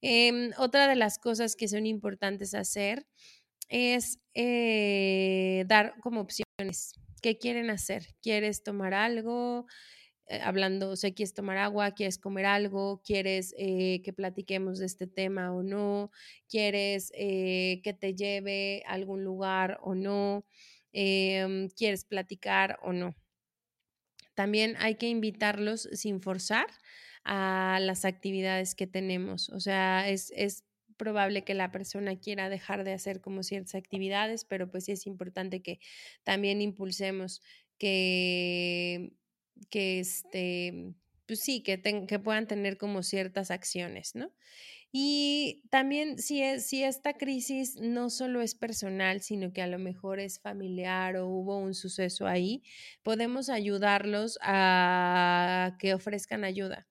[0.00, 3.06] Em, otra de las cosas que son importantes hacer
[3.68, 6.94] es eh, dar como opciones.
[7.22, 8.06] ¿Qué quieren hacer?
[8.20, 9.66] ¿Quieres tomar algo?
[10.32, 14.86] Eh, hablando, o sea, quieres tomar agua, quieres comer algo, quieres eh, que platiquemos de
[14.86, 16.10] este tema o no,
[16.48, 20.46] quieres eh, que te lleve a algún lugar o no,
[20.92, 23.14] em, quieres platicar o no.
[24.34, 26.66] También hay que invitarlos sin forzar
[27.24, 29.50] a las actividades que tenemos.
[29.50, 30.64] O sea, es, es
[30.96, 35.60] probable que la persona quiera dejar de hacer como ciertas actividades, pero pues es importante
[35.60, 35.78] que
[36.24, 37.42] también impulsemos
[37.76, 39.12] que
[39.70, 40.94] que este,
[41.26, 44.32] pues sí, que, que puedan tener como ciertas acciones, ¿no?
[44.92, 49.78] Y también si, es, si esta crisis no solo es personal, sino que a lo
[49.78, 52.62] mejor es familiar o hubo un suceso ahí,
[53.02, 56.86] podemos ayudarlos a que ofrezcan ayuda.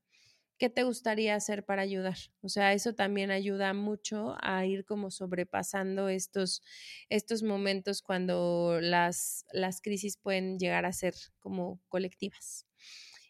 [0.62, 2.18] ¿Qué te gustaría hacer para ayudar?
[2.44, 6.62] O sea, eso también ayuda mucho a ir como sobrepasando estos,
[7.10, 12.68] estos momentos cuando las, las crisis pueden llegar a ser como colectivas.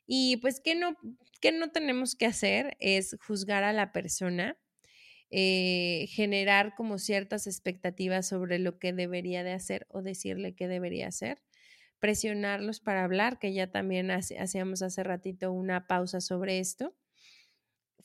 [0.06, 0.98] Y pues, ¿qué no,
[1.40, 2.76] qué no tenemos que hacer?
[2.82, 4.58] Es juzgar a la persona,
[5.30, 11.08] eh, generar como ciertas expectativas sobre lo que debería de hacer o decirle que debería
[11.08, 11.42] hacer,
[12.00, 16.98] presionarlos para hablar, que ya también hacíamos hace ratito una pausa sobre esto,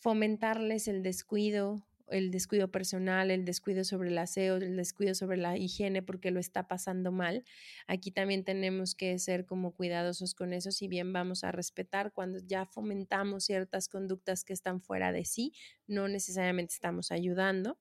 [0.00, 5.56] fomentarles el descuido el descuido personal, el descuido sobre el aseo, el descuido sobre la
[5.56, 7.44] higiene porque lo está pasando mal.
[7.86, 12.38] Aquí también tenemos que ser como cuidadosos con eso, si bien vamos a respetar cuando
[12.38, 15.52] ya fomentamos ciertas conductas que están fuera de sí,
[15.86, 17.78] no necesariamente estamos ayudando.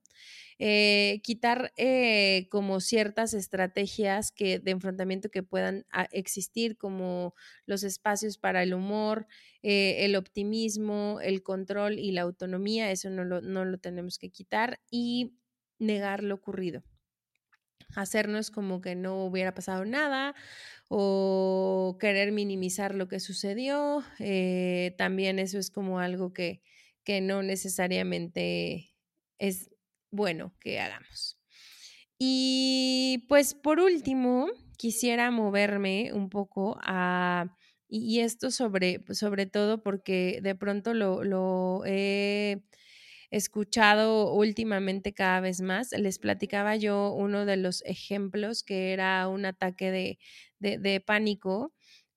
[0.57, 7.35] Eh, quitar eh, como ciertas estrategias que, de enfrentamiento que puedan ah, existir, como
[7.65, 9.27] los espacios para el humor,
[9.63, 14.29] eh, el optimismo, el control y la autonomía, eso no lo, no lo tenemos que
[14.29, 15.37] quitar y
[15.79, 16.83] negar lo ocurrido
[17.95, 20.35] hacernos como que no hubiera pasado nada
[20.89, 24.03] o querer minimizar lo que sucedió.
[24.97, 26.61] también eso es como algo que,
[27.05, 28.93] que no necesariamente
[29.39, 29.69] es
[30.11, 31.39] bueno que hagamos.
[32.17, 34.47] Y pues por último,
[34.77, 37.55] quisiera moverme un poco a,
[37.87, 42.63] y esto sobre, sobre todo porque de pronto lo, he
[43.31, 45.91] escuchado últimamente cada vez más.
[45.91, 51.74] Les platicaba yo uno de los ejemplos que era un ataque de, de pánico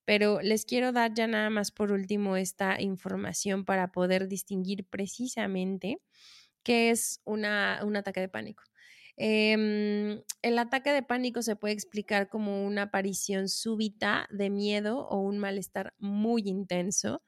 [0.09, 6.01] pero les quiero dar ya nada más por último esta información para poder distinguir precisamente
[6.63, 8.63] qué es una, un ataque de pánico.
[9.19, 15.19] Em, el ataque de pánico se puede explicar como una aparición súbita de miedo o
[15.21, 17.23] un malestar muy intenso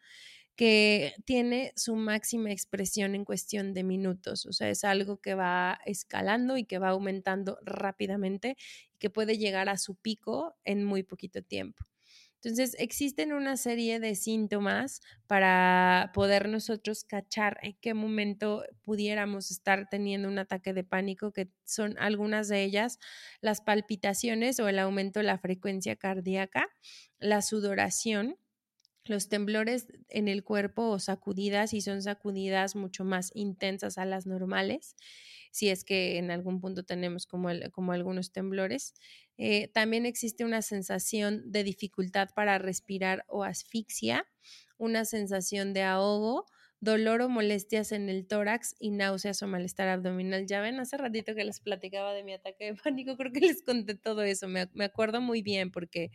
[0.57, 4.47] que tiene su máxima expresión en cuestión de minutos.
[4.47, 8.57] O sea, es algo que va escalando y que va aumentando rápidamente
[8.95, 11.85] y que puede llegar a su pico en muy poquito tiempo.
[12.43, 19.89] Entonces, existen una serie de síntomas para poder nosotros cachar en qué momento pudiéramos estar
[19.91, 22.99] teniendo un ataque de pánico, que son algunas de ellas
[23.43, 26.69] las palpitaciones o el aumento de la frecuencia cardíaca,
[27.19, 28.37] la sudoración,
[29.05, 34.27] los temblores en el cuerpo o sacudidas, y son sacudidas mucho más intensas a las
[34.27, 34.97] normales,
[35.53, 38.95] si es que en algún punto tenemos como, como algunos temblores.
[39.43, 44.27] Eh, también existe una sensación de dificultad para respirar o asfixia,
[44.77, 46.45] una sensación de ahogo,
[46.79, 50.45] dolor o molestias en el tórax y náuseas o malestar abdominal.
[50.47, 53.63] Ya ven, hace ratito que les platicaba de mi ataque de pánico, creo que les
[53.63, 56.11] conté todo eso, me, acuerdo muy bien porque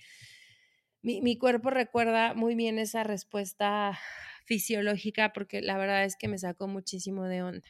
[1.01, 3.97] mi, mi, cuerpo recuerda muy bien esa respuesta
[4.45, 7.67] fisiológica porque la verdad es que me sacó muchísimo de onda.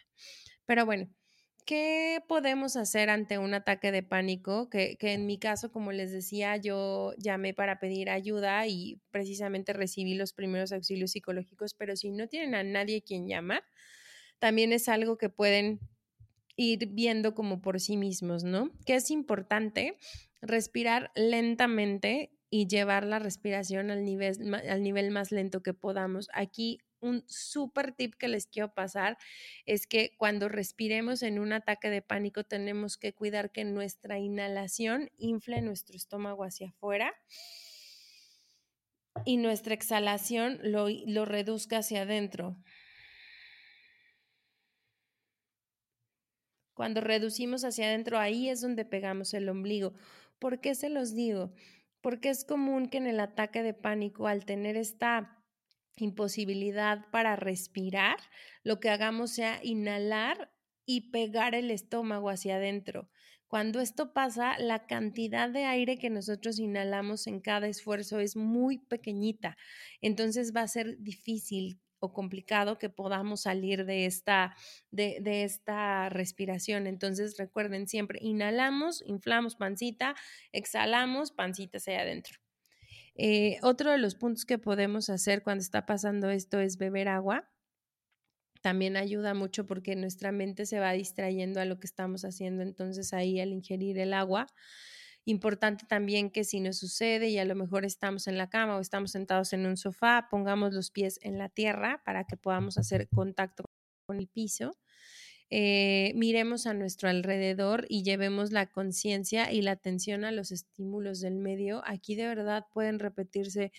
[0.65, 1.07] Pero bueno,
[1.65, 4.69] ¿qué podemos hacer ante un ataque de pánico?
[4.69, 9.73] Que, que, en mi caso, como les decía, yo llamé para pedir ayuda y precisamente
[9.73, 13.63] recibí los primeros auxilios psicológicos, pero si no tienen a nadie quien llamar,
[14.39, 15.79] también es algo que pueden
[16.55, 18.71] ir viendo como por sí mismos, ¿no?
[18.85, 19.97] Que es importante
[20.41, 26.29] respirar lentamente y llevar la respiración al nivel, al nivel más lento que podamos.
[26.33, 29.17] Aquí un súper tip que les quiero pasar
[29.65, 35.11] es que cuando respiremos en un ataque de pánico tenemos que cuidar que nuestra inhalación
[35.17, 37.13] infle nuestro estómago hacia afuera
[39.23, 42.57] y nuestra exhalación lo, lo reduzca hacia adentro.
[46.73, 49.93] Cuando reducimos hacia adentro, ahí es donde pegamos el ombligo.
[50.39, 51.53] ¿Por qué se los digo?
[52.01, 55.44] Porque es común que en el ataque de pánico, al tener esta
[55.97, 58.17] imposibilidad para respirar,
[58.63, 60.51] lo que hagamos sea inhalar
[60.85, 63.09] y pegar el estómago hacia adentro.
[63.47, 68.79] Cuando esto pasa, la cantidad de aire que nosotros inhalamos en cada esfuerzo es muy
[68.79, 69.55] pequeñita.
[70.01, 74.55] Entonces va a ser difícil o complicado que podamos salir de esta,
[74.91, 76.87] de, esta respiración.
[76.87, 80.15] Entonces recuerden siempre, inhalamos, inflamos pancita,
[80.51, 82.44] exhalamos, pancita hacia adentro.
[83.15, 87.49] Eh, otro de los puntos que podemos hacer cuando está pasando esto es beber agua.
[88.61, 92.63] También ayuda mucho porque nuestra mente se va distrayendo a lo que estamos haciendo.
[92.63, 94.47] Entonces ahí al ingerir el agua,
[95.23, 98.81] importante también que si nos sucede y a lo mejor estamos en la cama o
[98.81, 103.07] estamos sentados en un sofá, pongamos los pies en la tierra para que podamos hacer
[103.09, 103.65] contacto
[104.07, 104.71] con el piso.
[105.51, 111.19] Eh, miremos a nuestro alrededor y llevemos la conciencia y la atención a los estímulos
[111.21, 111.81] del medio.
[111.85, 113.71] Aquí de verdad pueden repetirse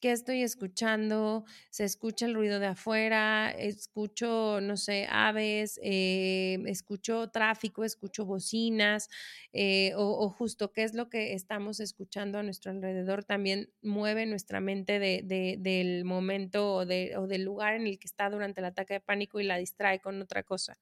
[0.00, 1.44] ¿Qué estoy escuchando?
[1.68, 9.10] Se escucha el ruido de afuera, escucho, no sé, aves, eh, escucho tráfico, escucho bocinas,
[9.52, 14.60] eh, o, justo qué es lo que estamos escuchando a nuestro alrededor también mueve nuestra
[14.60, 19.38] mente del momento o, del lugar en el que está durante el ataque de pánico
[19.38, 20.78] y la distrae con otra cosa.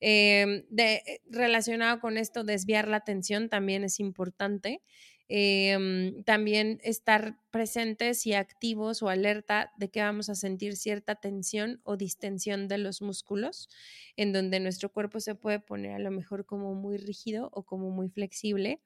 [0.00, 4.82] Em, de, relacionado con esto, desviar la atención también es importante.
[5.34, 11.80] Em, también estar presentes y activos o alerta de que vamos a sentir cierta tensión
[11.84, 13.70] o distensión de los músculos,
[14.16, 17.90] en donde nuestro cuerpo se puede poner a lo mejor como muy rígido o como
[17.90, 18.82] muy flexible.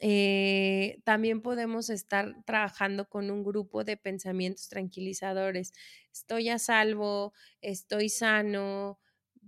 [0.00, 5.72] Eh, también podemos estar trabajando con un grupo de pensamientos tranquilizadores.
[6.12, 7.32] Estoy a salvo,
[7.62, 8.98] estoy sano,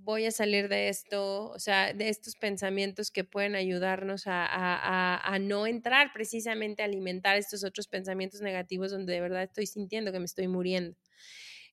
[0.09, 5.66] voy a salir de esto, o sea, de estos pensamientos que pueden ayudarnos a, no
[5.66, 10.24] entrar precisamente a alimentar estos otros pensamientos negativos donde de verdad estoy sintiendo que me
[10.24, 10.96] estoy muriendo.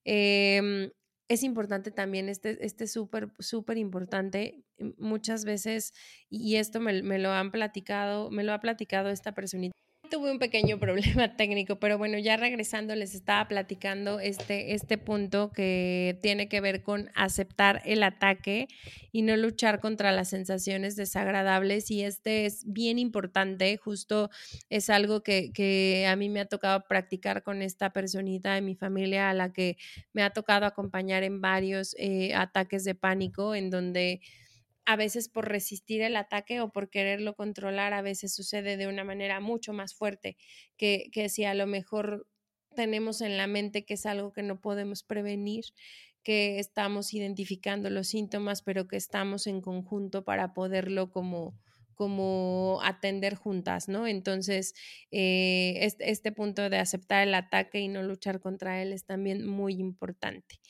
[0.04, 0.90] Em,
[1.28, 4.62] es importante también, este, este súper, súper importante,
[4.98, 5.94] muchas veces,
[6.28, 10.38] y esto me, me, lo han platicado, me lo ha platicado esta personita tuve un
[10.38, 16.48] pequeño problema técnico, pero bueno, ya regresando les estaba platicando este, este punto que tiene
[16.48, 18.68] que ver con aceptar el ataque
[19.12, 21.90] y no luchar contra las sensaciones desagradables.
[21.90, 24.30] Y este es bien importante, justo
[24.70, 28.74] es algo que, que a mí me ha tocado practicar con esta personita de mi
[28.74, 29.76] familia a la que
[30.12, 34.20] me ha tocado acompañar en varios eh, ataques de pánico, en donde
[34.86, 39.04] a veces por resistir el ataque o por quererlo controlar, a veces sucede de una
[39.04, 40.36] manera mucho más fuerte
[40.76, 42.26] que, que si a lo mejor
[42.74, 45.64] tenemos en la mente que es algo que no podemos prevenir,
[46.22, 51.56] que estamos identificando los síntomas, pero que estamos en conjunto para poderlo como,
[51.94, 54.06] como atender juntas, ¿no?
[54.06, 54.74] Entonces,
[55.10, 59.74] eh, este, punto de aceptar el ataque y no luchar contra él es también muy
[59.74, 60.60] importante.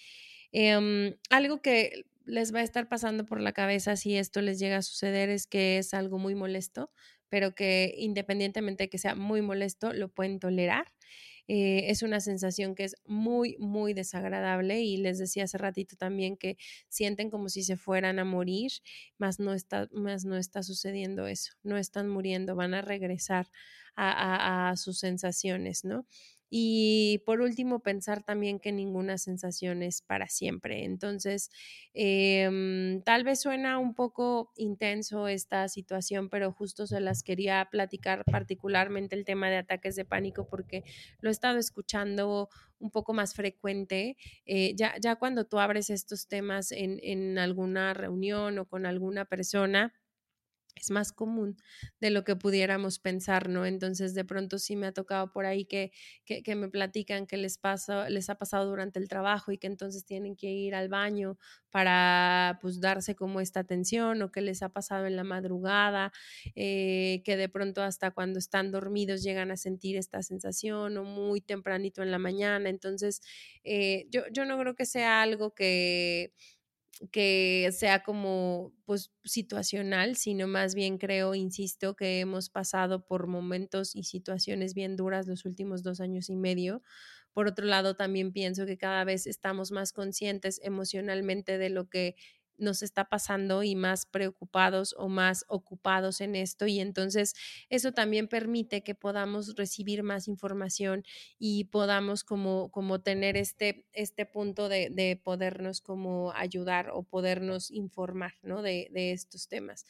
[0.53, 4.79] Em, algo que les va a estar pasando por la cabeza si esto les llega
[4.79, 6.91] a suceder es que es algo muy molesto,
[7.29, 10.87] pero que independientemente de que sea muy molesto, lo pueden tolerar.
[11.49, 16.37] Eh, es una sensación que es muy, muy desagradable y les decía hace ratito también
[16.37, 16.57] que
[16.89, 18.73] sienten como si se fueran a morir,
[19.19, 23.49] más no está, más no está sucediendo eso, no están muriendo, van a regresar
[23.95, 26.07] a, a sus sensaciones, ¿no?
[26.59, 30.85] Y por último, pensar también que ninguna sensación es para siempre.
[30.85, 31.51] Entonces,
[31.93, 38.25] em, tal vez suena un poco intenso esta situación, pero justo se las quería platicar
[38.25, 40.83] particularmente el tema de ataques de pánico porque
[41.21, 42.49] lo he estado escuchando
[42.79, 44.17] un poco más frecuente.
[44.47, 49.27] Eh, ya, ya cuando tú abres estos temas en, en alguna reunión o con alguna
[49.27, 49.93] persona,
[50.77, 51.57] es más común
[52.01, 53.65] de lo que pudiéramos pensar, ¿no?
[53.67, 55.91] Entonces, de pronto sí me ha tocado por ahí que,
[56.25, 60.05] que, me platican que les, pasa, les ha pasado durante el trabajo y que entonces
[60.05, 61.39] tienen que ir al baño
[61.71, 66.13] para, pues, darse como esta atención o que les ha pasado en la madrugada,
[66.55, 71.41] eh, que de pronto hasta cuando están dormidos llegan a sentir esta sensación o muy
[71.41, 72.69] tempranito en la mañana.
[72.69, 73.23] Entonces,
[73.65, 76.33] eh, yo, yo no creo que sea algo que
[77.13, 83.95] que sea como pues situacional, sino más bien creo, insisto, que hemos pasado por momentos
[83.97, 86.83] y situaciones bien duras los últimos dos años y medio.
[87.33, 92.17] Por otro lado, también pienso que cada vez estamos más conscientes emocionalmente de lo que
[92.59, 97.35] nos está pasando y más preocupados o más ocupados en esto y entonces
[97.69, 101.05] eso también permite que podamos recibir más información
[101.39, 107.71] y podamos como, como tener este, este punto de, de podernos como ayudar o podernos
[107.71, 108.63] informar ¿no?
[108.63, 109.87] de, de estos temas.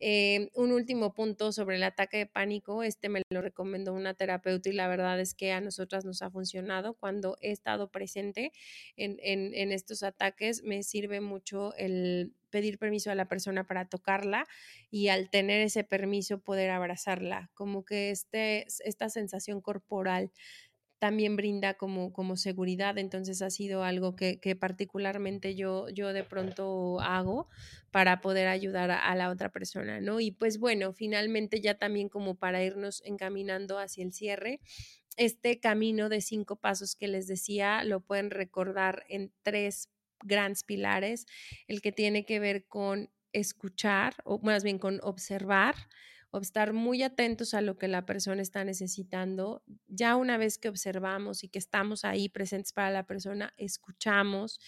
[0.00, 4.68] Eh, un último punto sobre el ataque de pánico, este me lo recomendó una terapeuta
[4.68, 8.52] y la verdad es que a nosotras nos ha funcionado cuando he estado presente
[8.96, 12.07] en, en, en estos ataques, me sirve mucho el
[12.50, 14.46] pedir permiso a la persona para tocarla
[14.90, 20.32] y al tener ese permiso poder abrazarla, como que este, esta sensación corporal
[20.98, 22.98] también brinda como, como seguridad.
[22.98, 27.48] Entonces ha sido algo que, particularmente yo, yo de pronto hago
[27.90, 30.20] para poder ayudar a, a, la otra persona, ¿no?
[30.20, 34.60] Y pues bueno, finalmente ya también como para irnos encaminando hacia el cierre,
[35.16, 39.90] este camino de cinco pasos que les decía lo pueden recordar en tres
[40.22, 41.26] grandes pilares,
[41.66, 45.74] el que tiene que ver con escuchar, o más bien con observar,
[46.42, 49.62] estar muy atentos a lo que la persona está necesitando.
[49.88, 54.60] Ya una vez que observamos y que estamos ahí presentes para la persona, escuchamos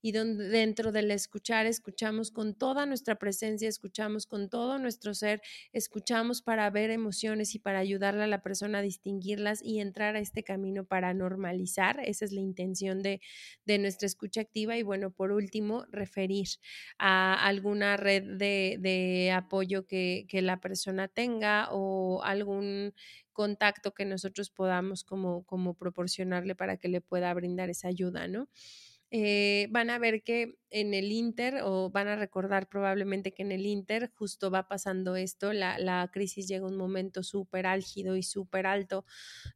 [0.00, 5.40] y donde dentro del escuchar escuchamos con toda nuestra presencia, escuchamos con todo nuestro ser,
[5.72, 10.20] escuchamos para ver emociones y para ayudarle a la persona a distinguirlas y entrar a
[10.20, 12.00] este camino para normalizar.
[12.04, 13.20] Esa es la intención de,
[13.64, 14.76] de nuestra escucha activa.
[14.76, 16.48] Y bueno, por último, referir
[16.98, 22.94] a alguna red de, de apoyo que, que la persona tenga o algún
[23.32, 28.48] contacto que nosotros podamos como, como proporcionarle para que le pueda brindar esa ayuda, ¿no?
[29.10, 33.52] Eh, van a ver que en el Inter, o van a recordar probablemente que en
[33.52, 38.16] el Inter justo va pasando esto, la, la crisis llega a un momento súper álgido
[38.16, 39.06] y súper alto,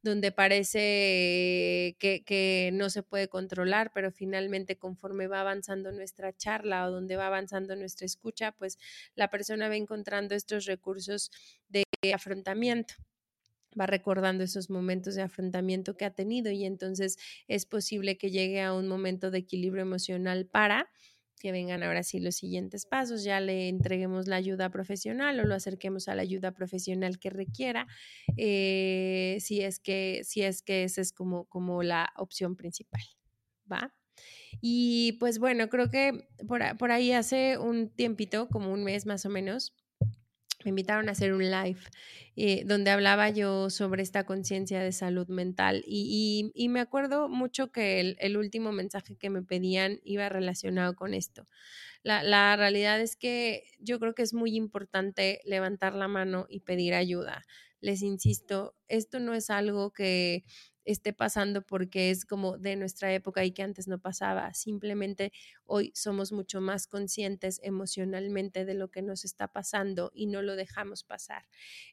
[0.03, 6.87] donde parece que, que, no se puede controlar, pero finalmente conforme va avanzando nuestra charla
[6.87, 8.79] o donde va avanzando nuestra escucha, pues
[9.15, 11.31] la persona va encontrando estos recursos
[11.69, 11.85] de
[12.15, 12.95] afrontamiento
[13.79, 17.17] va recordando esos momentos de afrontamiento que ha tenido y entonces
[17.49, 20.91] es posible que llegue a un momento de equilibrio emocional para
[21.43, 25.57] que vengan ahora sí los siguientes pasos, ya le entreguemos la ayuda profesional o lo
[25.57, 27.89] acerquemos a la ayuda profesional que requiera,
[28.37, 33.03] eh, si es que, si es que esa es como, como la opción principal,
[33.71, 33.93] ¿va?
[34.61, 39.27] Y pues bueno, creo que por, por ahí hace un tiempito, como un mes más
[39.27, 39.75] o menos,
[40.65, 41.81] me invitaron a hacer un live
[42.37, 47.29] eh, donde hablaba yo sobre esta conciencia de salud mental y, y, y, me acuerdo
[47.29, 51.47] mucho que el, el, último mensaje que me pedían iba relacionado con esto.
[52.03, 56.61] La, la realidad es que yo creo que es muy importante levantar la mano y
[56.61, 57.45] pedir ayuda.
[57.81, 60.45] Les insisto, esto no es algo que
[60.85, 64.53] esté pasando porque es como de nuestra época y que antes no pasaba.
[64.55, 65.33] Simplemente
[65.65, 70.57] hoy somos mucho más conscientes emocionalmente de lo que nos está pasando y no lo
[70.57, 71.47] dejamos pasar.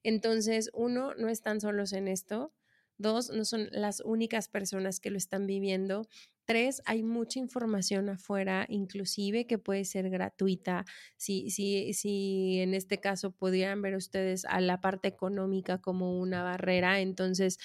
[0.03, 2.53] Entonces, uno, no están solos en esto.
[2.97, 6.07] Dos, no son las únicas personas que lo están viviendo.
[6.43, 10.83] Tres, hay mucha información afuera, inclusive que puede ser gratuita.
[11.15, 16.43] Si, si, si en este caso pudieran ver ustedes a la parte económica como una
[16.43, 17.59] barrera, entonces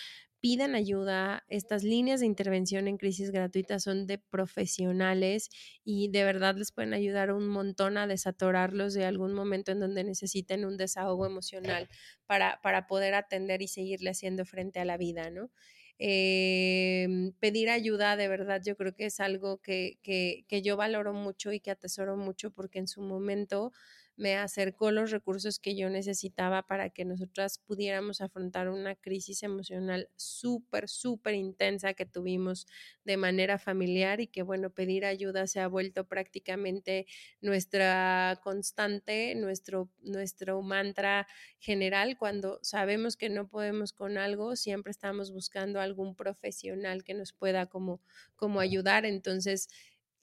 [0.45, 1.43] pidan ayuda.
[1.49, 5.49] Estas líneas de intervención en crisis gratuitas son de profesionales
[5.85, 10.05] y de verdad les pueden ayudar un montón a desatorarlos de algún momento en donde
[10.05, 11.89] necesiten un desahogo emocional
[12.27, 15.51] para, para poder atender y seguirle haciendo frente a la vida, ¿no?
[15.99, 17.09] Eh,
[17.41, 21.53] pedir ayuda de verdad yo creo que es algo que, que, que yo valoro mucho
[21.53, 23.73] y que atesoro mucho porque en su momento
[24.17, 30.09] me acercó los recursos que yo necesitaba para que nosotras pudiéramos afrontar una crisis emocional
[30.17, 32.67] súper, súper intensa que tuvimos
[33.05, 37.07] de manera familiar y que, bueno, pedir ayuda se ha vuelto prácticamente
[37.41, 41.27] nuestra constante, nuestro, nuestro mantra
[41.59, 42.17] general.
[42.19, 47.67] Cuando sabemos que no podemos con algo, siempre estamos buscando algún profesional que nos pueda
[47.67, 48.01] como,
[48.37, 49.05] como ayudar.
[49.05, 49.69] Entonces,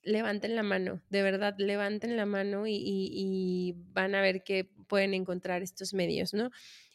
[0.02, 4.64] levanten la mano, de verdad, levanten la mano y, y, y, van a ver que
[4.88, 6.50] pueden encontrar estos medios, ¿no?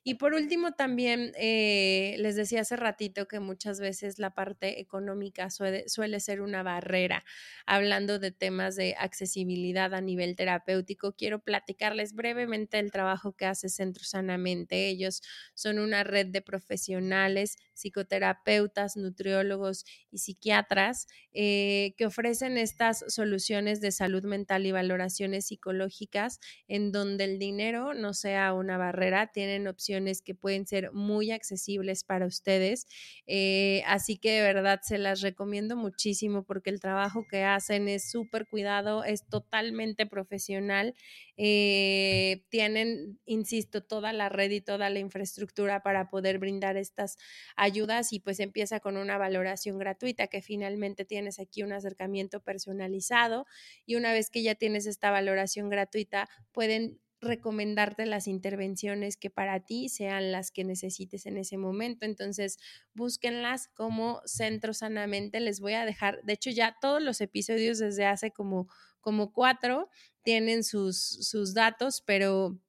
[0.09, 5.49] Y por último, también eh, les decía hace ratito que muchas veces la parte económica
[5.49, 5.83] suele,
[6.21, 7.25] ser una barrera.
[7.65, 13.67] Hablando de temas de accesibilidad a nivel terapéutico, quiero platicarles brevemente el trabajo que hace
[13.67, 14.87] Centro Sanamente.
[14.87, 15.21] Ellos
[15.53, 23.91] son una red de profesionales, psicoterapeutas, nutriólogos y psiquiatras eh, que ofrecen estas soluciones de
[23.91, 26.39] salud mental y valoraciones psicológicas
[26.69, 29.33] en donde el dinero no sea una barrera.
[29.33, 32.87] Tienen opciones que pueden ser muy accesibles para ustedes.
[33.25, 38.09] Eh, así que de verdad se las recomiendo muchísimo porque el trabajo que hacen es
[38.09, 40.95] súper cuidado, es totalmente profesional.
[41.37, 47.17] Eh, tienen, insisto, toda la red y toda la infraestructura para poder brindar estas
[47.55, 53.45] ayudas y pues empieza con una valoración gratuita que finalmente tienes aquí un acercamiento personalizado
[53.85, 59.59] y una vez que ya tienes esta valoración gratuita pueden recomendarte las intervenciones que para
[59.59, 62.05] ti sean las que necesites en ese momento.
[62.05, 62.59] Entonces,
[62.93, 65.39] búsquenlas como Centro Sanamente.
[65.39, 68.67] Les voy a dejar, de hecho, ya todos los episodios desde hace como,
[69.01, 69.89] como cuatro
[70.21, 72.59] tienen sus, sus datos, pero